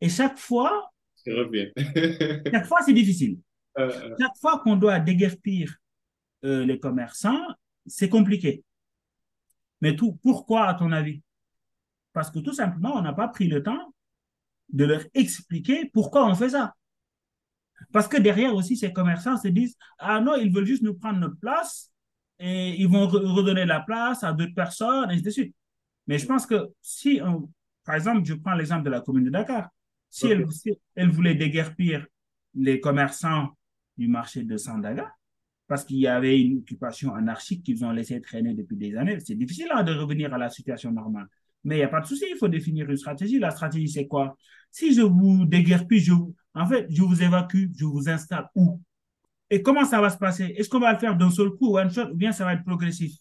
[0.00, 0.92] Et chaque fois,
[1.26, 3.40] chaque fois, c'est difficile.
[3.78, 4.14] Euh, euh.
[4.20, 5.76] Chaque fois qu'on doit déguerpir
[6.42, 7.40] les commerçants,
[7.86, 8.62] c'est compliqué.
[9.80, 11.20] Mais tout, pourquoi, à ton avis?
[12.12, 13.92] Parce que tout simplement, on n'a pas pris le temps
[14.68, 16.74] de leur expliquer pourquoi on fait ça.
[17.92, 21.18] Parce que derrière aussi, ces commerçants se disent Ah non, ils veulent juste nous prendre
[21.18, 21.90] notre place
[22.38, 25.54] et ils vont redonner la place à d'autres personnes, et ainsi de suite.
[26.06, 27.20] Mais je pense que si,
[27.84, 29.68] par exemple, je prends l'exemple de la commune de Dakar,
[30.10, 32.06] si, elle, si elle voulait déguerpir
[32.54, 33.48] les commerçants
[33.96, 35.10] du marché de Sandaga
[35.66, 39.18] parce qu'il y avait une occupation anarchique qu'ils ont laissé traîner depuis des années.
[39.20, 41.26] C'est difficile hein, de revenir à la situation normale.
[41.64, 43.38] Mais il n'y a pas de souci, il faut définir une stratégie.
[43.40, 44.36] La stratégie, c'est quoi?
[44.70, 46.12] Si je vous déguerpis, je
[46.54, 48.80] en fait, je vous évacue, je vous installe où?
[49.50, 50.54] Et comment ça va se passer?
[50.56, 52.64] Est-ce qu'on va le faire d'un seul coup, one shot, ou bien ça va être
[52.64, 53.12] progressif?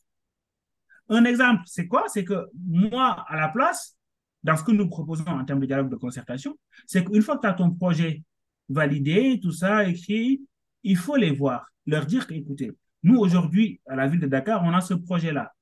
[1.09, 2.05] Un exemple, c'est quoi?
[2.07, 3.95] C'est que moi, à la place,
[4.43, 6.57] dans ce que nous proposons en termes de dialogue de concertation,
[6.87, 8.23] c'est qu'une fois que tu as ton projet
[8.69, 10.41] validé, tout ça, écrit,
[10.83, 12.71] il faut les voir, leur dire écoutez,
[13.03, 15.53] nous aujourd'hui, à la ville de Dakar, on a ce projet-là.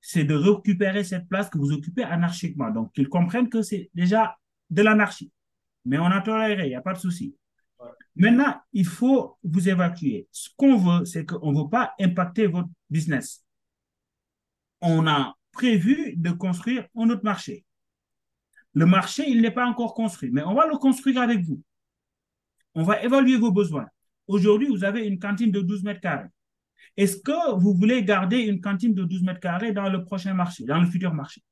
[0.00, 2.70] C'est de récupérer cette place que vous occupez anarchiquement.
[2.70, 4.36] Donc, qu'ils comprennent que c'est déjà
[4.70, 5.32] de l'anarchie.
[5.84, 7.34] Mais on a toléré, il n'y a pas de souci.
[8.16, 10.26] Maintenant, il faut vous évacuer.
[10.32, 13.44] Ce qu'on veut, c'est qu'on ne veut pas impacter votre business.
[14.80, 17.64] On a prévu de construire un autre marché.
[18.74, 21.62] Le marché, il n'est pas encore construit, mais on va le construire avec vous.
[22.74, 23.86] On va évaluer vos besoins.
[24.26, 26.28] Aujourd'hui, vous avez une cantine de 12 mètres carrés.
[26.96, 30.64] Est-ce que vous voulez garder une cantine de 12 mètres carrés dans le prochain marché,
[30.64, 31.42] dans le futur marché?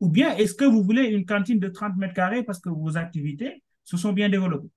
[0.00, 2.96] Ou bien est-ce que vous voulez une cantine de 30 mètres carrés parce que vos
[2.96, 4.70] activités se sont bien développées?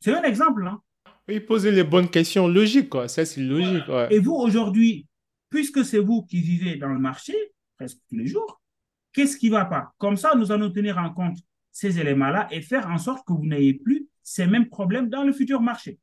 [0.00, 0.66] C'est un exemple.
[0.66, 0.80] Hein?
[1.28, 3.08] Oui, poser les bonnes questions logiques, quoi.
[3.08, 3.84] Ça, c'est logique.
[4.10, 5.06] Et vous, aujourd'hui,
[5.50, 7.34] puisque c'est vous qui vivez dans le marché
[7.76, 8.60] presque tous les jours,
[9.12, 9.92] qu'est-ce qui ne va pas?
[9.98, 11.38] Comme ça, nous allons tenir en compte
[11.70, 15.32] ces éléments-là et faire en sorte que vous n'ayez plus ces mêmes problèmes dans le
[15.32, 15.98] futur marché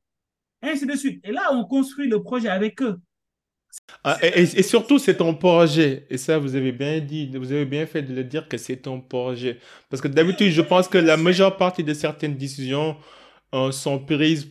[0.62, 1.22] ainsi de suite.
[1.24, 3.00] Et là, on construit le projet avec eux.
[4.04, 6.06] Ah, et, surtout, c'est ton projet.
[6.10, 8.78] Et ça, vous avez bien dit, vous avez bien fait de le dire que c'est
[8.78, 9.60] ton projet.
[9.90, 12.96] Parce que d'habitude, je pense que la majeure partie de certaines décisions
[13.54, 14.48] euh, sont prises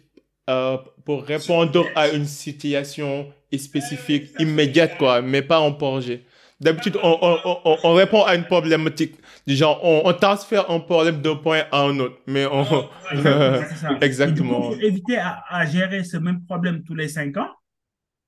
[0.49, 6.25] euh, pour répondre à une situation spécifique, immédiate, quoi, mais pas en projet.
[6.61, 9.17] D'habitude, on, on, on, répond à une problématique.
[9.47, 12.17] Du genre, on, transfère un problème d'un point à un autre.
[12.27, 12.89] Mais on.
[14.01, 14.73] Exactement.
[14.73, 17.51] Éviter à, gérer ce même problème tous les cinq ans,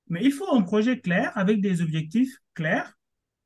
[0.09, 2.97] mais il faut un projet clair avec des objectifs clairs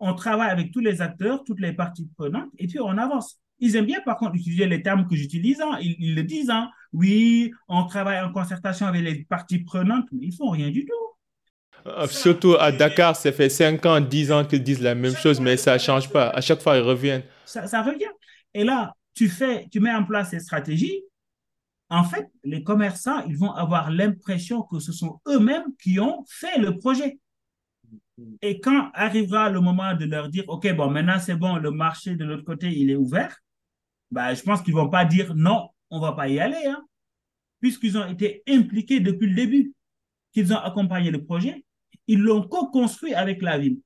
[0.01, 3.39] on travaille avec tous les acteurs, toutes les parties prenantes, et puis on avance.
[3.59, 5.61] Ils aiment bien, par contre, utiliser les termes que j'utilise.
[5.61, 5.79] Hein.
[5.83, 6.49] Ils, le disent.
[6.49, 6.71] Hein.
[6.93, 11.11] Oui, on travaille en concertation avec les parties prenantes, mais ils font rien du tout.
[11.87, 15.41] Euh, surtout à Dakar, ça fait 5 ans, 10 ans qu'ils disent la même chose,
[15.41, 16.29] mais ça ne change pas.
[16.29, 17.23] À chaque fois, ils reviennent.
[17.47, 18.11] Ça, ça, revient.
[18.53, 21.03] Et là, tu, fais, tu mets en place ces stratégies.
[21.89, 26.59] En fait, les commerçants, ils vont avoir l'impression que ce sont eux-mêmes qui ont fait
[26.59, 27.19] le projet.
[28.43, 32.17] Et quand arrivera le moment de leur dire, OK, bon, maintenant c'est bon, le marché
[32.17, 33.35] de l'autre côté, il est ouvert,
[34.11, 36.67] bah, je pense qu'ils ne vont pas dire non, on ne va pas y aller,
[36.67, 36.85] hein,
[37.61, 39.75] puisqu'ils ont été impliqués depuis le début,
[40.33, 41.65] qu'ils ont accompagné le projet,
[42.07, 43.81] ils l'ont co-construit avec la ville.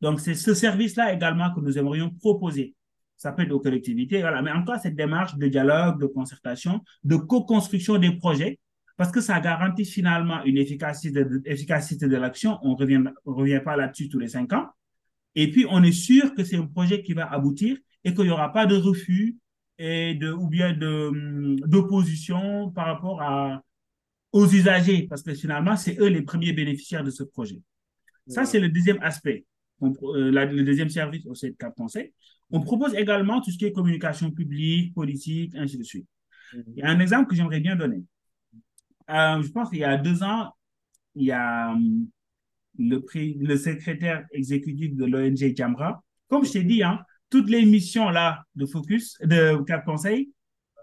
[0.00, 2.74] Donc, c'est ce service-là également que nous aimerions proposer.
[3.16, 4.42] Ça peut être aux collectivités, voilà.
[4.42, 8.58] mais encore cette démarche de dialogue, de concertation, de co-construction des projets,
[8.96, 12.58] parce que ça garantit finalement une efficacité de, l'action.
[12.62, 14.68] On ne revient, revient pas là-dessus tous les cinq ans.
[15.34, 18.30] Et puis, on est sûr que c'est un projet qui va aboutir et qu'il n'y
[18.30, 19.36] aura pas de refus
[19.78, 23.62] et de, ou bien hum, d'opposition par rapport à,
[24.32, 27.60] aux usagers, parce que finalement, c'est eux les premiers bénéficiaires de ce projet.
[28.26, 29.44] Ça, c'est le deuxième aspect,
[29.82, 29.90] euh,
[30.30, 32.12] le deuxième service au CEDCAP Conseil.
[32.50, 36.06] On propose également tout ce qui est communication publique, politique, ainsi de suite.
[36.54, 36.64] Mhm.
[36.76, 38.02] Il y a un exemple que j'aimerais bien donner.
[39.10, 40.52] Euh, je pense qu'il y a deux ans,
[41.14, 42.08] il y a hum,
[42.78, 46.02] le, le secrétaire exécutif de l'ONG Jamra.
[46.28, 47.00] Comme je t'ai dit, hein,
[47.30, 50.32] toutes les missions là de focus, de Cap Conseil,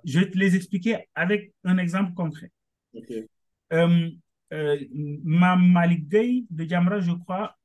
[0.03, 2.51] je vais te les expliquer avec un exemple concret.
[2.93, 3.27] Okay.
[3.73, 4.09] Euh,
[4.53, 7.55] euh, Malik de Jamra, je crois,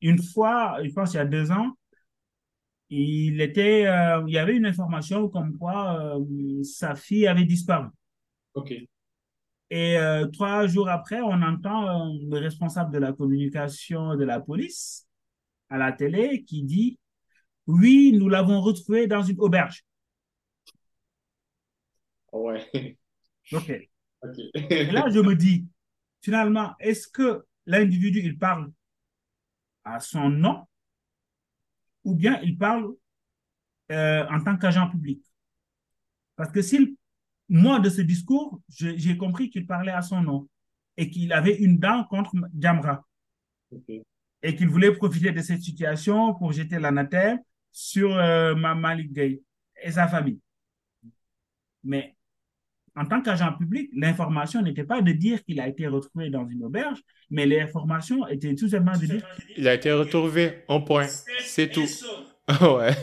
[0.00, 1.76] une fois, je pense il y a deux ans,
[2.88, 7.88] il était, euh, il y avait une information comme quoi euh, sa fille avait disparu.
[8.54, 8.74] Ok.
[9.72, 9.96] Et
[10.32, 15.06] trois jours après, on entend le responsable de la communication de la police
[15.68, 16.98] à la télé qui dit
[17.70, 19.84] oui, nous l'avons retrouvé dans une auberge.
[22.32, 22.96] Ouais.
[23.52, 23.70] OK.
[23.70, 25.66] Et là, je me dis,
[26.22, 28.70] finalement, est-ce que l'individu, il parle
[29.84, 30.66] à son nom
[32.04, 32.94] ou bien il parle
[33.90, 35.24] euh, en tant qu'agent public?
[36.36, 36.96] Parce que si
[37.48, 40.48] moi, de ce discours, j'ai compris qu'il parlait à son nom
[40.96, 43.04] et qu'il avait une dent contre Jamra.
[44.42, 47.40] Et qu'il voulait profiter de cette situation pour jeter l'anathème
[47.72, 49.42] sur euh, Malik Gay
[49.82, 50.40] et sa famille.
[51.84, 52.14] Mais
[52.96, 56.64] en tant qu'agent public, l'information n'était pas de dire qu'il a été retrouvé dans une
[56.64, 57.00] auberge,
[57.30, 61.06] mais l'information était tout simplement de dire il a été retrouvé en point,
[61.40, 61.86] c'est tout.
[62.60, 62.94] ouais.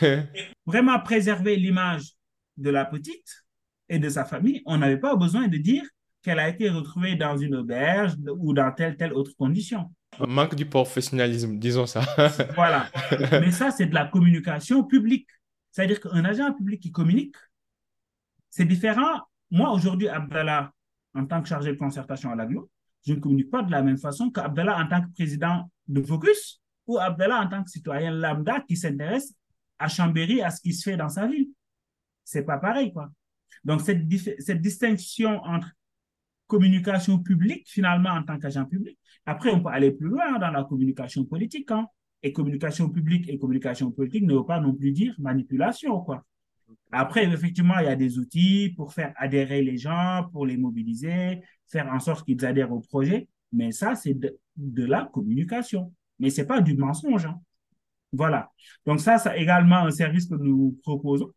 [0.66, 2.12] Vraiment préserver l'image
[2.56, 3.44] de la petite
[3.88, 5.82] et de sa famille, on n'avait pas besoin de dire
[6.22, 9.90] qu'elle a été retrouvée dans une auberge ou dans telle telle autre condition.
[10.20, 12.02] Manque du professionnalisme, disons ça.
[12.54, 12.90] voilà.
[13.32, 15.28] Mais ça, c'est de la communication publique.
[15.70, 17.34] C'est-à-dire qu'un agent public qui communique,
[18.50, 19.22] c'est différent.
[19.50, 20.70] Moi, aujourd'hui, Abdallah,
[21.14, 22.70] en tant que chargé de concertation à l'aglo,
[23.06, 26.60] je ne communique pas de la même façon qu'Abdallah en tant que président de Focus
[26.86, 29.34] ou Abdallah en tant que citoyen lambda qui s'intéresse
[29.78, 31.48] à Chambéry, à ce qui se fait dans sa ville.
[32.24, 33.10] C'est pas pareil, quoi.
[33.64, 34.02] Donc, cette,
[34.40, 35.70] cette distinction entre
[36.52, 38.98] communication publique, finalement, en tant qu'agent public.
[39.24, 41.70] Après, on peut aller plus loin dans la communication politique.
[41.70, 41.86] Hein.
[42.22, 45.98] Et communication publique et communication politique ne veut pas non plus dire manipulation.
[46.00, 46.22] Quoi.
[46.90, 51.40] Après, effectivement, il y a des outils pour faire adhérer les gens, pour les mobiliser,
[51.66, 53.28] faire en sorte qu'ils adhèrent au projet.
[53.50, 55.90] Mais ça, c'est de, la communication.
[56.18, 57.24] Mais ce n'est pas du mensonge.
[57.24, 57.40] Hein.
[58.12, 58.50] Voilà.
[58.84, 61.30] Donc ça, c'est également un service que nous proposons.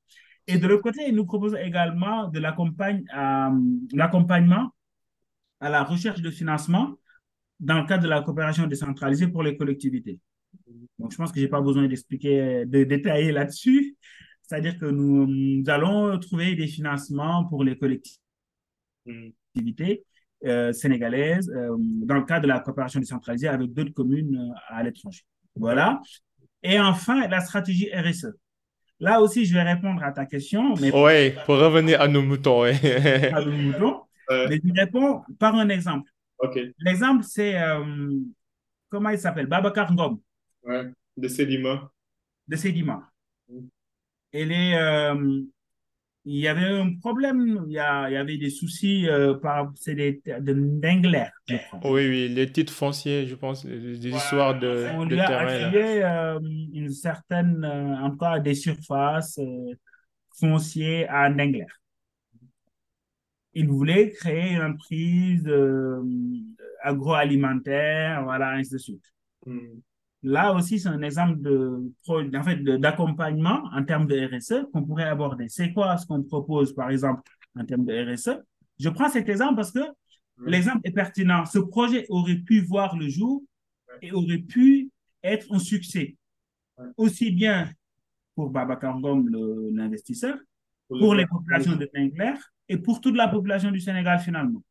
[0.46, 3.50] Et de l'autre côté, nous proposons également de euh,
[3.94, 4.72] l'accompagnement
[5.66, 6.94] à la recherche de financement
[7.60, 10.20] dans le cadre de la coopération décentralisée pour les collectivités.
[11.00, 13.96] Donc, je pense que je n'ai pas besoin d'expliquer, de détailler là-dessus.
[14.44, 20.04] C'est-à-dire que nous, allons trouver des financements pour les collectivités
[20.46, 24.84] euh, sénégalaises euh, dans le cadre de la coopération décentralisée avec d'autres communes euh, à
[24.84, 25.24] l'étranger.
[25.56, 26.00] Voilà.
[26.62, 28.36] Et enfin, la stratégie RSE.
[29.00, 30.76] Là aussi, je vais répondre à ta question.
[30.76, 30.92] Mais...
[30.94, 32.62] Oui, pour revenir à nos moutons.
[32.64, 34.05] à nos moutons.
[34.30, 36.10] Mais je réponds par un exemple.
[36.80, 38.10] L'exemple, c'est, euh,
[38.90, 39.48] comment il s'appelle?
[39.48, 40.20] Babacar Ngom.
[40.64, 40.86] Ouais,
[41.18, 41.92] de Sédima.
[42.48, 43.10] De Sédima.
[43.50, 43.60] Mm.
[44.34, 45.42] Et euh,
[46.26, 49.72] il y avait un problème, il y, a, il y avait des soucis euh, par
[49.76, 51.28] c'est des de Dengler,
[51.84, 56.04] Oui, oui, les titres fonciers, je pense, des histoires de, On de lui a attribué
[56.74, 57.64] une certaine,
[58.02, 59.40] encore des surfaces
[60.38, 61.68] foncières à Dengler
[63.56, 66.04] il voulait créer une entreprise euh,
[66.84, 69.14] agroalimentaire, voilà, ainsi de suite.
[69.46, 69.80] Hmm.
[70.24, 75.06] là aussi, c'est un exemple de, en fait, d'accompagnement en termes de RSE qu'on pourrait
[75.06, 75.48] aborder.
[75.50, 77.22] C'est quoi ce qu'on propose, par exemple,
[77.58, 78.42] en termes de RSE
[78.80, 79.80] Je prends cet exemple parce que
[80.46, 81.46] l'exemple est pertinent.
[81.46, 83.44] Ce projet aurait pu voir le jour
[84.02, 84.90] et aurait pu
[85.24, 86.18] être un succès,
[86.98, 87.70] aussi bien
[88.36, 89.30] pour Babacar Ngom,
[89.74, 90.38] l'investisseur,
[90.90, 92.34] pour les populations de Tingler
[92.70, 94.64] et pour toute la population du Sénégal finalement.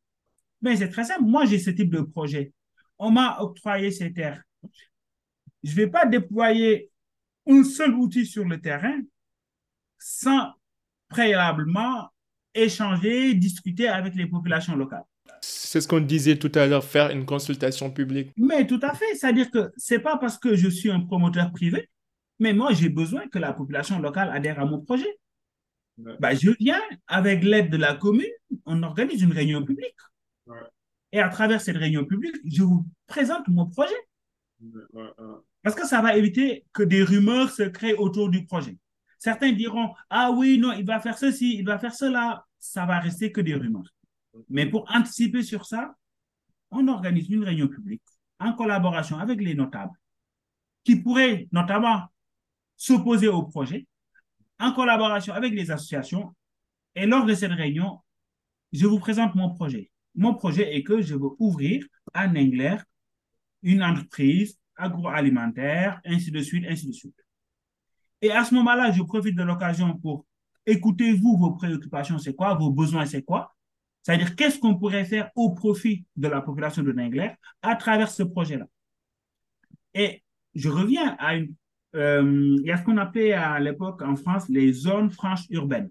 [0.63, 1.25] Mais c'est très simple.
[1.25, 2.53] Moi, j'ai ce type de projet.
[2.99, 4.43] On m'a octroyé ces terres.
[5.63, 6.91] Je ne vais pas déployer
[7.47, 8.99] un seul outil sur le terrain
[9.99, 10.53] sans
[11.09, 12.09] préalablement
[12.55, 15.05] échanger, discuter avec les populations locales.
[15.41, 18.33] C'est ce qu'on disait tout à l'heure, faire une consultation publique.
[18.37, 19.15] Mais tout à fait.
[19.15, 21.89] C'est-à-dire que ce n'est pas parce que je suis un promoteur privé,
[22.39, 25.19] mais moi, j'ai besoin que la population locale adhère à mon projet.
[25.97, 28.27] Bah, je viens, avec l'aide de la commune,
[28.67, 29.95] on organise une réunion publique.
[31.13, 33.95] Et à travers cette réunion publique, je vous présente mon projet.
[35.63, 38.77] Parce que ça va éviter que des rumeurs se créent autour du projet.
[39.19, 42.45] Certains diront, ah oui, non, il va faire ceci, il va faire cela.
[42.59, 43.95] Ça va rester que des rumeurs.
[44.49, 45.95] Mais pour anticiper sur ça,
[46.71, 48.03] on organise une réunion publique
[48.41, 49.97] en collaboration avec les notables
[50.83, 52.03] qui pourraient notamment
[52.77, 53.87] s'opposer au projet
[54.59, 56.35] en collaboration avec les associations.
[56.95, 58.01] Et lors de cette réunion,
[58.73, 59.91] je vous présente mon projet.
[60.15, 62.77] Mon projet est que je veux ouvrir à Nengler
[63.63, 67.17] une entreprise agroalimentaire, ainsi de suite, ainsi de suite.
[68.21, 70.27] Et à ce moment-là, je profite de l'occasion pour
[70.67, 73.55] écouter vous, vos préoccupations, c'est quoi, vos besoins, c'est quoi.
[74.03, 77.33] C'est-à-dire, qu'est-ce qu'on pourrait faire au profit de la population de Nengler
[77.63, 78.67] à travers ce projet-là.
[79.95, 80.23] Et
[80.55, 81.55] je reviens à une
[81.95, 85.91] euh, il y a ce qu'on appelait à l'époque en France les zones franches urbaines.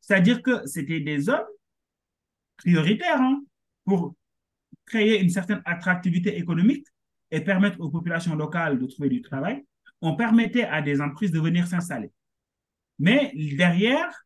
[0.00, 1.46] C'est-à-dire que c'était des zones
[2.56, 3.42] prioritaires hein,
[3.84, 4.14] pour
[4.86, 6.86] créer une certaine attractivité économique
[7.30, 9.64] et permettre aux populations locales de trouver du travail.
[10.00, 12.10] On permettait à des entreprises de venir s'installer.
[12.98, 14.24] Mais derrière,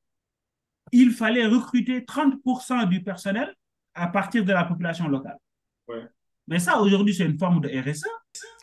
[0.92, 3.54] il fallait recruter 30% du personnel
[3.94, 5.38] à partir de la population locale.
[6.48, 8.06] Mais ça, aujourd'hui, c'est une forme de RSE.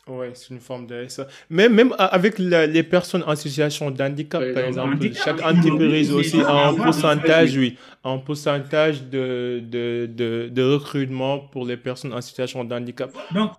[0.07, 1.21] Oui, c'est une forme de RSE.
[1.49, 6.73] Mais même avec les personnes en situation d'handicap, par exemple, chaque entreprise aussi a un
[6.73, 13.15] pourcentage, oui, un pourcentage de, de, de, de, recrutement pour les personnes en situation d'handicap.
[13.33, 13.53] Donc,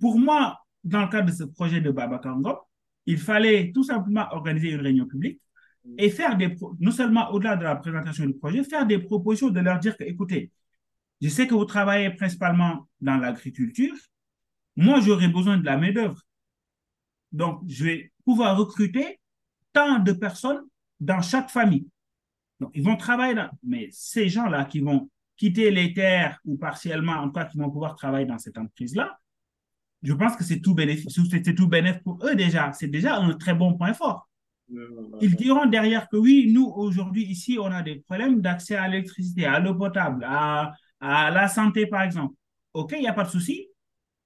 [0.00, 2.58] pour moi, dans le cadre de ce projet de Baba Kango,
[3.06, 5.40] il fallait tout simplement organiser une réunion publique
[5.98, 9.60] et faire des, non seulement au-delà de la présentation du projet, faire des propositions de
[9.60, 10.50] leur dire que, écoutez,
[11.20, 13.94] je sais que vous travaillez principalement dans l'agriculture.
[14.76, 16.20] Moi, j'aurais besoin de la main-d'œuvre.
[17.32, 19.18] Donc, je vais pouvoir recruter
[19.72, 20.62] tant de personnes
[21.00, 21.88] dans chaque famille.
[22.60, 23.50] Donc, ils vont travailler là.
[23.62, 27.70] Mais ces gens-là qui vont quitter les terres ou partiellement, en tout cas, qui vont
[27.70, 29.18] pouvoir travailler dans cette entreprise-là,
[30.02, 32.72] je pense que c'est tout bénéfice, c'est tout bénéfice pour eux déjà.
[32.72, 34.28] C'est déjà un très bon point fort.
[35.20, 39.46] Ils diront derrière que oui, nous, aujourd'hui, ici, on a des problèmes d'accès à l'électricité,
[39.46, 42.34] à l'eau potable, à la santé, par exemple.
[42.72, 43.68] OK, il n'y a pas de souci.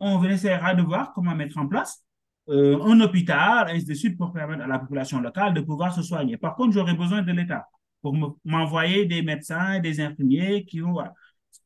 [0.01, 2.05] On essaiera de voir comment mettre en place
[2.48, 6.03] euh, un hôpital, ainsi de suite, pour permettre à la population locale de pouvoir se
[6.03, 6.36] soigner.
[6.36, 7.68] Par contre, j'aurais besoin de l'État
[8.03, 11.11] pour m'envoyer des médecins, des infirmiers qui voir.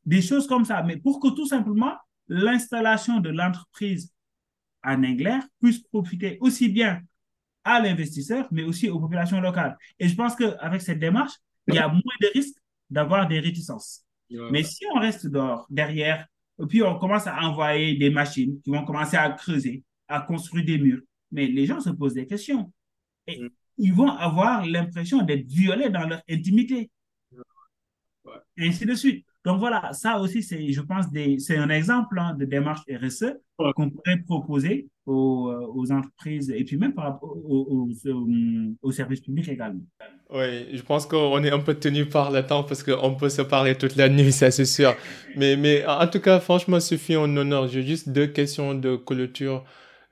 [0.05, 0.83] Des choses comme ça.
[0.83, 1.93] Mais pour que tout simplement
[2.27, 4.11] l'installation de l'entreprise
[4.83, 7.01] à Nengler puisse profiter aussi bien
[7.63, 9.75] à l'investisseur, mais aussi aux populations locales.
[9.97, 11.33] Et je pense qu'avec cette démarche,
[11.67, 12.59] il y a moins de risques
[12.89, 14.03] d'avoir des réticences.
[14.29, 16.27] Mais si on reste dehors, derrière,
[16.61, 20.65] et puis on commence à envoyer des machines qui vont commencer à creuser, à construire
[20.65, 21.01] des murs,
[21.31, 22.71] mais les gens se posent des questions.
[23.27, 23.49] Et mm.
[23.77, 26.89] ils vont avoir l'impression d'être violés dans leur intimité.
[28.57, 29.25] Et ainsi de suite.
[29.45, 31.05] Donc voilà, ça aussi, c'est, je pense,
[31.37, 36.63] c'est un exemple hein, de démarche RSE qu'on pourrait proposer aux, euh, aux, entreprises et
[36.63, 37.87] puis même par rapport aux,
[38.81, 39.81] aux, services publics également.
[40.31, 43.43] Oui, je pense qu'on est un peu tenu par le temps parce qu'on peut se
[43.43, 44.95] parler toute la nuit, ça c'est sûr.
[45.35, 47.67] Mais, mais en tout cas, franchement, Sophie, en honneur.
[47.67, 49.63] J'ai juste deux questions de clôture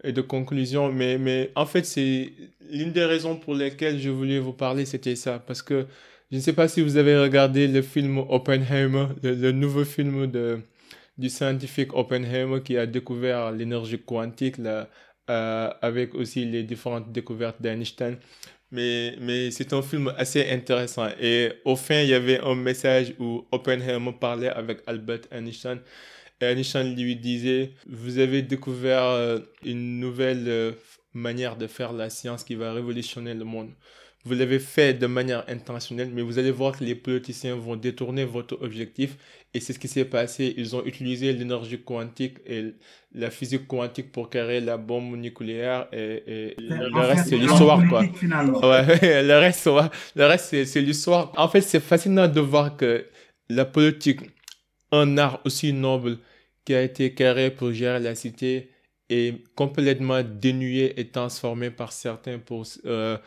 [0.03, 0.91] et de conclusion.
[0.91, 2.33] Mais, mais en fait, c'est
[2.71, 5.39] l'une des raisons pour lesquelles je voulais vous parler, c'était ça.
[5.39, 5.87] Parce que
[6.33, 10.61] je ne sais pas si vous avez regardé le film Oppenheimer, le, nouveau film de,
[11.15, 14.89] du scientifique Oppenheimer qui a découvert l'énergie quantique là,
[15.29, 18.17] euh, avec aussi les différentes découvertes d'Einstein.
[18.71, 21.07] Mais, mais c'est un film assez intéressant.
[21.21, 25.81] Et au fin, il y avait un message où Oppenheimer parlait avec Albert Einstein.
[26.41, 30.71] Et Einstein lui disait, vous avez découvert euh, une nouvelle euh,
[31.13, 33.69] manière de faire la science qui va révolutionner le monde.
[34.25, 38.23] Vous l'avez fait de manière intentionnelle, mais vous allez voir que les politiciens vont détourner
[38.23, 39.17] votre objectif.
[39.53, 40.53] Et c'est ce qui s'est passé.
[40.57, 42.73] Ils ont utilisé l'énergie quantique et
[43.13, 45.87] la physique quantique pour créer la bombe nucléaire.
[45.91, 48.01] Et, le, reste, c'est l'histoire, quoi.
[48.01, 49.69] Ouais, le reste,
[50.15, 51.33] le reste c'est l'histoire.
[51.35, 53.05] En fait, c'est fascinant de voir que
[53.49, 54.21] la politique,
[54.91, 56.19] un art aussi noble
[56.63, 58.69] qui a été créé pour gérer la cité,
[59.09, 63.17] est complètement dénué et transformé par certains pour euh,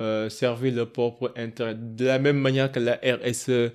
[0.00, 1.74] euh, servir leur propre intérêt.
[1.74, 3.72] De la même manière que la RSE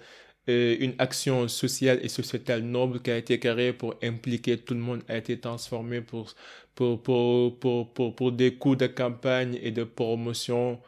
[0.48, 4.80] est une action sociale et sociétale noble qui a été créée pour impliquer tout le
[4.80, 6.34] monde, a été transformée pour,
[6.76, 10.80] pour, pour, pour, pour, pour des coups de campagne et de promotion.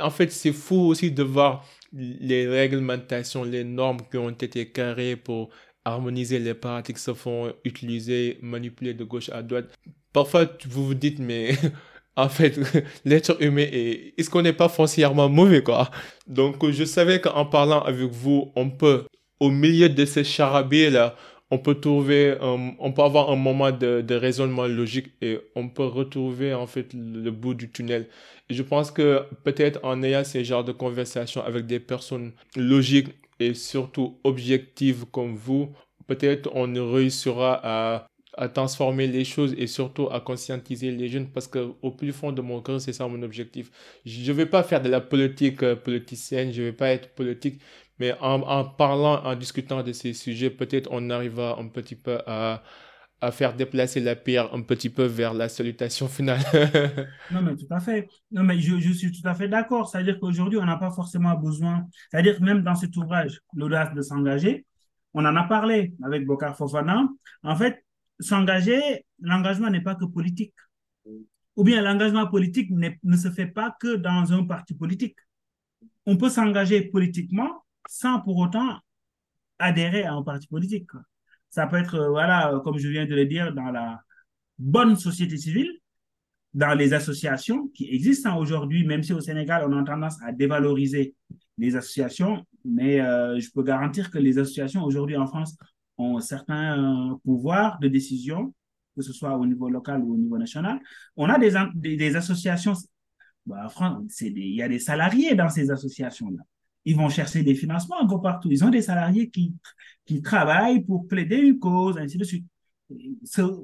[0.00, 5.16] En fait, c'est fou aussi de voir les réglementations, les normes qui ont été créées
[5.16, 5.50] pour
[5.84, 9.72] harmoniser les pratiques se font utiliser, manipuler de gauche à droite.
[10.12, 11.52] Parfois, vous vous dites, mais
[12.16, 12.58] en fait,
[13.04, 15.90] l'être humain est, est-ce qu'on n'est pas foncièrement mauvais, quoi?
[16.26, 19.04] Donc, je savais qu'en parlant avec vous, on peut,
[19.38, 21.14] au milieu de ces charabia-là,
[21.50, 25.84] on peut trouver, on peut avoir un moment de, de, raisonnement logique et on peut
[25.84, 28.08] retrouver, en fait, le, bout du tunnel.
[28.48, 33.14] Et je pense que peut-être en ayant ces genres de conversations avec des personnes logiques
[33.38, 35.68] et surtout objectives comme vous,
[36.08, 38.06] peut-être on réussira à
[38.36, 42.32] à transformer les choses et surtout à conscientiser les jeunes parce que au plus fond
[42.32, 43.70] de mon cœur, c'est ça mon objectif.
[44.04, 47.14] Je ne vais pas faire de la politique euh, politicienne, je ne vais pas être
[47.14, 47.60] politique,
[47.98, 52.18] mais en, en, parlant, en discutant de ces sujets, peut-être on arrivera un petit peu
[52.26, 52.62] à,
[53.20, 56.40] à faire déplacer la pierre un petit peu vers la salutation finale.
[57.30, 58.08] non, mais tout à fait.
[58.30, 59.88] Non, mais je, je suis tout à fait d'accord.
[59.88, 64.66] C'est-à-dire qu'aujourd'hui, on n'a pas forcément besoin, c'est-à-dire même dans cet ouvrage, L'audace de s'engager,
[65.14, 67.08] on en a parlé avec Bokar Fofana.
[67.42, 67.85] En fait,
[68.20, 70.54] s'engager, l'engagement n'est pas que politique.
[71.56, 75.16] Ou bien l'engagement politique ne se fait pas que dans un parti politique.
[76.04, 78.78] On peut s'engager politiquement sans pour autant
[79.58, 80.90] adhérer à un parti politique.
[81.48, 84.00] Ça peut être, voilà, comme je viens de le dire, dans la
[84.58, 85.72] bonne société civile,
[86.52, 91.14] dans les associations qui existent aujourd'hui, même si au Sénégal, on a tendance à dévaloriser
[91.58, 95.56] les associations, mais euh, je peux garantir que les associations aujourd'hui en France
[95.98, 98.54] ont certains euh, pouvoirs de décision,
[98.96, 100.80] que ce soit au niveau local ou au niveau national.
[101.16, 102.74] On a des, des, associations,
[103.44, 103.68] bah,
[104.20, 106.42] il y a des salariés dans ces associations-là.
[106.84, 108.48] Ils vont chercher des financements un peu partout.
[108.50, 109.54] Ils ont des salariés qui,
[110.04, 112.46] qui travaillent pour plaider une cause, ainsi de suite.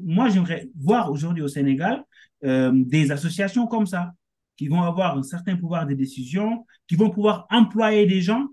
[0.03, 2.05] Moi, j'aimerais voir aujourd'hui au Sénégal
[2.45, 4.13] euh, des associations comme ça,
[4.57, 8.49] qui vont avoir un certain pouvoir de décision, qui vont pouvoir employer des gens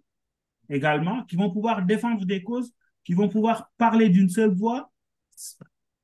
[0.70, 2.72] également, qui vont pouvoir défendre des causes
[3.10, 4.92] qui vont pouvoir parler d'une seule voix,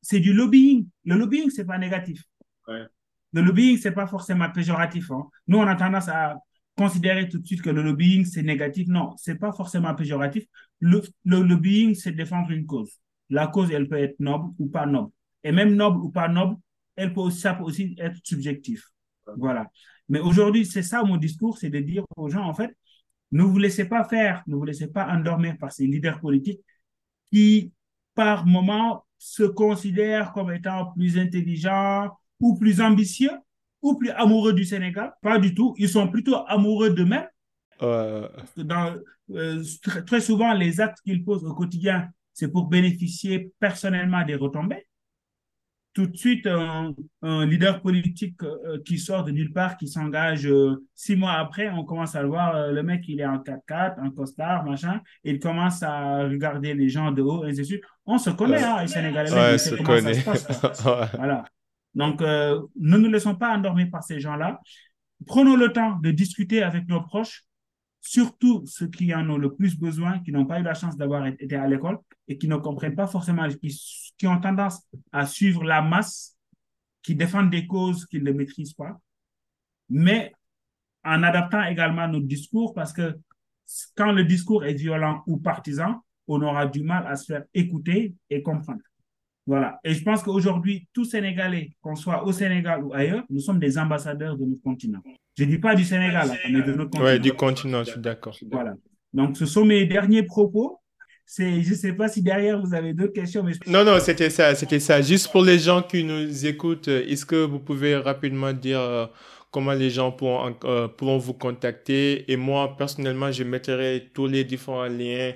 [0.01, 0.87] c'est du lobbying.
[1.03, 2.23] Le lobbying, c'est pas négatif.
[2.67, 5.11] Le lobbying, c'est pas forcément péjoratif.
[5.11, 5.27] Hein.
[5.45, 6.39] Nous, on a tendance à
[6.75, 8.87] considérer tout de suite que le lobbying, c'est négatif.
[8.87, 10.45] Non, c'est pas forcément péjoratif.
[10.79, 12.99] Le, le lobbying, c'est défendre une cause.
[13.29, 15.11] La cause, elle peut être noble ou pas noble.
[15.43, 16.55] Et même noble ou pas noble,
[16.95, 18.83] elle peut aussi, ça peut aussi être subjectif.
[19.37, 19.69] Voilà.
[20.09, 22.75] Mais aujourd'hui, c'est ça mon discours, c'est de dire aux gens, en fait,
[23.31, 26.61] ne vous laissez pas faire, ne vous laissez pas endormir par ces leaders politiques
[27.35, 27.73] qui,
[28.13, 32.09] par moment, se considèrent comme étant plus intelligents
[32.39, 33.31] ou plus ambitieux
[33.81, 35.11] ou plus amoureux du Sénégal?
[35.21, 35.75] Pas du tout.
[35.77, 37.27] Ils sont plutôt amoureux d'eux-mêmes.
[37.81, 38.95] Dans,
[39.31, 39.63] euh,
[40.07, 44.87] très souvent, les actes qu'ils posent au quotidien, c'est pour bénéficier personnellement des retombées
[45.95, 46.93] tout de suite un,
[47.23, 51.85] leader politique euh, qui sort de nulle part, qui s'engage euh, six mois après, on
[51.85, 55.31] commence à le voir, euh, le mec, il est en 4x4, en costard, machin, et
[55.31, 57.83] il commence à regarder les gens de haut, et ainsi de suite.
[58.05, 59.31] On se connaît, hein, les Sénégalais.
[59.31, 60.13] Ouais, se connaît.
[61.17, 61.45] Voilà.
[61.95, 64.59] Donc, ne nous laissons pas endormir par ces gens-là.
[65.25, 67.43] Prenons le temps de discuter avec nos proches,
[68.05, 71.25] surtout ceux qui en ont le plus besoin, qui n'ont pas eu la chance d'avoir
[71.25, 75.81] été à l'école et qui ne comprennent pas forcément, qui, ont tendance à suivre la
[75.81, 76.37] masse,
[77.01, 78.99] qui défendent des causes qu'ils ne maîtrisent pas,
[79.89, 80.33] mais
[81.03, 83.19] en adaptant également notre discours parce que
[83.95, 88.13] quand le discours est violent ou partisan, on aura du mal à se faire écouter
[88.29, 88.81] et comprendre.
[89.47, 89.79] Voilà.
[89.83, 93.77] Et je pense qu'aujourd'hui, tout Sénégalais, qu'on soit au Sénégal ou ailleurs, nous sommes des
[93.77, 95.01] ambassadeurs de notre continent.
[95.37, 97.11] Je ne dis pas du Sénégal, mais de notre continent.
[97.11, 98.35] Oui, du continent, je suis d'accord.
[98.51, 98.73] Voilà.
[99.13, 100.79] Donc, ce sont mes derniers propos.
[101.27, 103.43] C'est, je ne sais pas si derrière vous avez d'autres questions.
[103.43, 103.53] Mais...
[103.67, 105.01] Non, non, c'était ça, c'était ça.
[105.01, 109.07] Juste pour les gens qui nous écoutent, est-ce que vous pouvez rapidement dire euh,
[109.51, 112.31] comment les gens pourront, euh, pourront vous contacter?
[112.31, 115.33] Et moi, personnellement, je mettrai tous les différents liens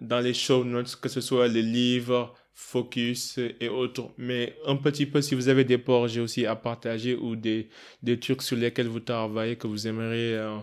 [0.00, 4.10] dans les show notes, que ce soit les livres, focus et autres.
[4.16, 7.68] Mais un petit peu, si vous avez des projets aussi à partager ou des,
[8.02, 10.58] des trucs sur lesquels vous travaillez que vous aimeriez euh,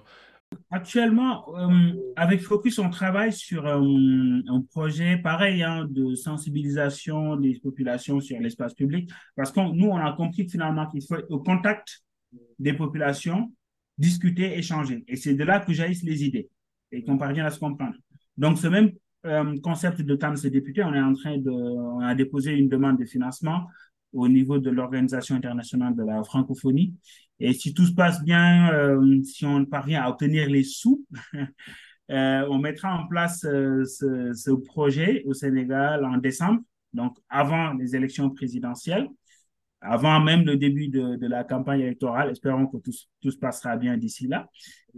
[0.70, 7.58] Actuellement, euh, avec Focus, on travaille sur un, un projet pareil hein, de sensibilisation des
[7.60, 11.40] populations sur l'espace public, parce que nous, on a compris finalement qu'il faut être au
[11.40, 12.04] contact
[12.60, 13.54] des populations,
[13.98, 15.06] discuter, échanger.
[15.08, 16.50] Et c'est de là que jaillissent les idées
[16.92, 17.96] et qu'on parvient à se comprendre.
[18.36, 18.92] Donc, ce même
[19.26, 22.98] euh, concept de TAMS député, on est en train de, on a déposé une demande
[22.98, 23.68] de financement
[24.14, 26.96] au niveau de l'Organisation internationale de la francophonie.
[27.40, 31.06] Et si tout se passe bien, euh, si on parvient à obtenir les sous,
[32.12, 36.62] euh, on mettra en place euh, ce, ce, projet au Sénégal en décembre,
[36.94, 39.08] donc avant les élections présidentielles,
[39.82, 42.30] avant même le début de, de la campagne électorale.
[42.30, 42.92] Espérons que tout,
[43.22, 44.48] tout se passera bien d'ici là.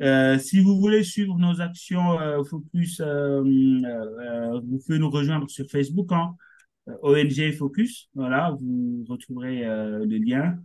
[0.02, 6.12] Euh, si vous voulez suivre nos actions euh, Focus, vous pouvez nous rejoindre sur Facebook.
[6.12, 6.36] Hein.
[7.02, 8.10] ONG Focus.
[8.14, 10.58] Voilà, vous retrouverez euh, le lien,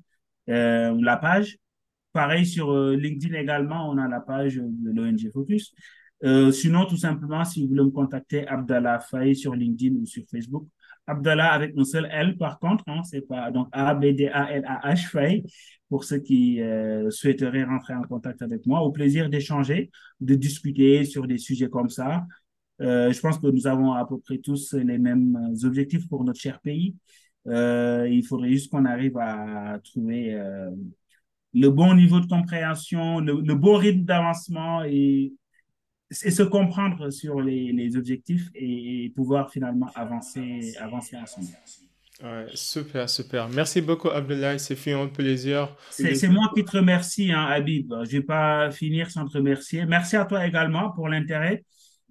[0.48, 1.58] euh, la page.
[2.12, 5.74] Pareil sur euh, LinkedIn également, on a la page de l'ONG Focus.
[6.52, 10.66] sinon, tout simplement, si vous voulez me contacter, Abdallah Faye sur LinkedIn ou sur Facebook.
[11.08, 14.52] Abdallah avec un seul L, par contre, hein, c'est pas donc A B D A
[14.52, 15.42] L A H Faye
[15.88, 16.60] pour ceux qui
[17.10, 18.80] souhaiteraient rentrer en contact avec moi.
[18.80, 19.90] Au plaisir d'échanger,
[20.20, 22.26] de discuter sur des sujets comme ça.
[22.80, 26.38] Euh, je pense que nous avons à peu près tous les mêmes objectifs pour notre
[26.38, 26.94] cher pays.
[27.46, 30.70] Euh, il faudrait juste qu'on arrive à trouver euh,
[31.54, 35.32] le bon niveau de compréhension, le, le bon rythme d'avancement et,
[36.10, 41.48] et, se comprendre sur les, les objectifs et, et, pouvoir finalement avancer, avancer ensemble.
[42.22, 43.48] Ouais, super, super.
[43.48, 44.58] Merci beaucoup, Abdoulaye.
[44.58, 45.76] C'est fait un plaisir.
[45.90, 47.92] C'est moi qui te remercie, hein, Habib.
[47.92, 49.86] Je ne vais pas finir sans te remercier.
[49.86, 51.64] Merci à toi également pour l'intérêt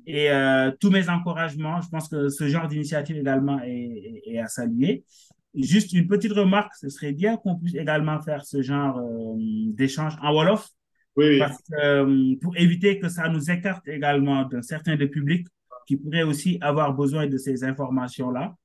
[0.06, 1.82] et euh, tous mes encouragements.
[1.82, 5.03] Je pense que ce genre d'initiative également est, est, est, à saluer.
[5.53, 9.34] Juste une petite remarque, ce serait bien qu'on puisse également faire ce genre euh,
[9.74, 10.69] d'échange en Wolof.
[11.18, 11.39] Oui, oui.
[11.39, 15.48] Parce que, euh, pour éviter que ça nous écarte également d'un certain de public
[15.88, 18.56] qui pourrait aussi avoir besoin de ces informations-là.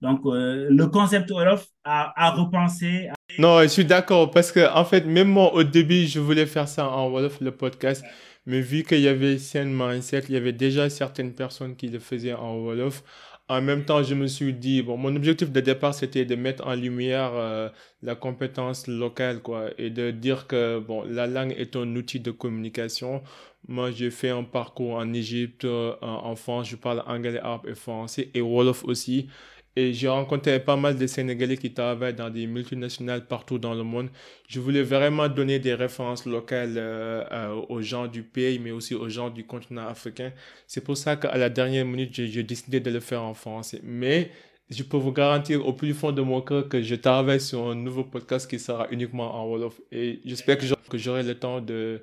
[0.00, 3.08] Donc, euh, le concept Wolof à, à repenser.
[3.08, 3.14] À...
[3.38, 6.66] Non, je suis d'accord parce que, en fait, même moi, au début, je voulais faire
[6.66, 8.04] ça en Wolof, le podcast.
[8.44, 12.00] Mais vu qu'il y avait Sen Mindset, il y avait déjà certaines personnes qui le
[12.00, 13.04] faisaient en Wolof.
[13.48, 16.66] En même temps, je me suis dit, bon, mon objectif de départ, c'était de mettre
[16.66, 17.68] en lumière euh,
[18.00, 22.30] la compétence locale, quoi, et de dire que, bon, la langue est un outil de
[22.30, 23.22] communication.
[23.68, 27.74] Moi, j'ai fait un parcours en Égypte, euh, en France, je parle anglais, arabe et
[27.74, 29.28] français, et Wolof aussi.
[29.74, 33.82] Et j'ai rencontré pas mal de Sénégalais qui travaillent dans des multinationales partout dans le
[33.82, 34.10] monde.
[34.48, 38.94] Je voulais vraiment donner des références locales euh, euh, aux gens du pays, mais aussi
[38.94, 40.32] aux gens du continent africain.
[40.66, 43.80] C'est pour ça qu'à la dernière minute, j'ai décidé de le faire en français.
[43.82, 44.30] Mais
[44.68, 47.74] je peux vous garantir au plus fond de mon cœur que je travaille sur un
[47.74, 49.80] nouveau podcast qui sera uniquement en Wolof.
[49.90, 52.02] Et j'espère que j'aurai le temps de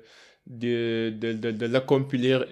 [0.50, 1.80] de, de, de, de la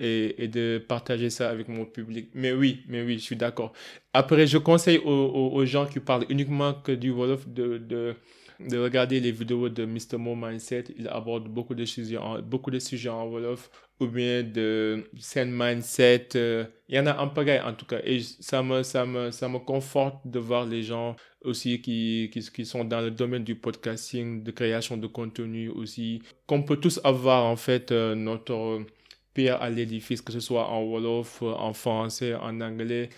[0.00, 2.30] et, et, de partager ça avec mon public.
[2.32, 3.72] Mais oui, mais oui, je suis d'accord.
[4.12, 8.14] Après, je conseille aux, aux, gens qui parlent uniquement que du Wolof de,
[8.60, 10.16] de regarder les vidéos de Mr.
[10.18, 10.84] Mo Mindset.
[10.98, 13.70] Il aborde beaucoup de sujets en, beaucoup de sujets en Wolof
[14.00, 16.30] ou bien de Sen Mindset.
[16.34, 18.00] Euh, il y en a un pagaille en tout cas.
[18.04, 21.14] Et ça me, ça me, ça me conforte de voir les gens
[21.44, 26.22] aussi qui, qui, qui sont dans le domaine du podcasting, de création de contenu aussi.
[26.46, 28.82] Qu'on peut tous avoir en fait euh, notre
[29.34, 33.08] pierre à l'édifice, que ce soit en Wolof, en français, en anglais.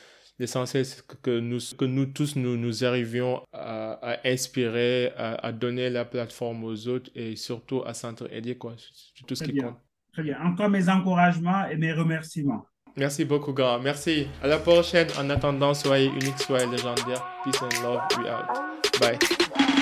[0.41, 5.53] L'essentiel, c'est que nous, que nous tous, nous, nous arrivions à, à inspirer, à, à,
[5.53, 8.75] donner la plateforme aux autres et surtout à s'entraider, quoi.
[8.79, 9.69] C'est tout ce Très qui bien.
[9.69, 9.79] compte.
[10.15, 10.41] Très bien.
[10.43, 12.65] Encore mes encouragements et mes remerciements.
[12.97, 13.81] Merci beaucoup, grand.
[13.81, 14.29] Merci.
[14.43, 15.09] À la prochaine.
[15.19, 17.23] En attendant, soyez unique, soyez légendaire.
[17.45, 18.01] Peace and love.
[18.19, 18.47] We out.
[18.99, 19.80] Bye.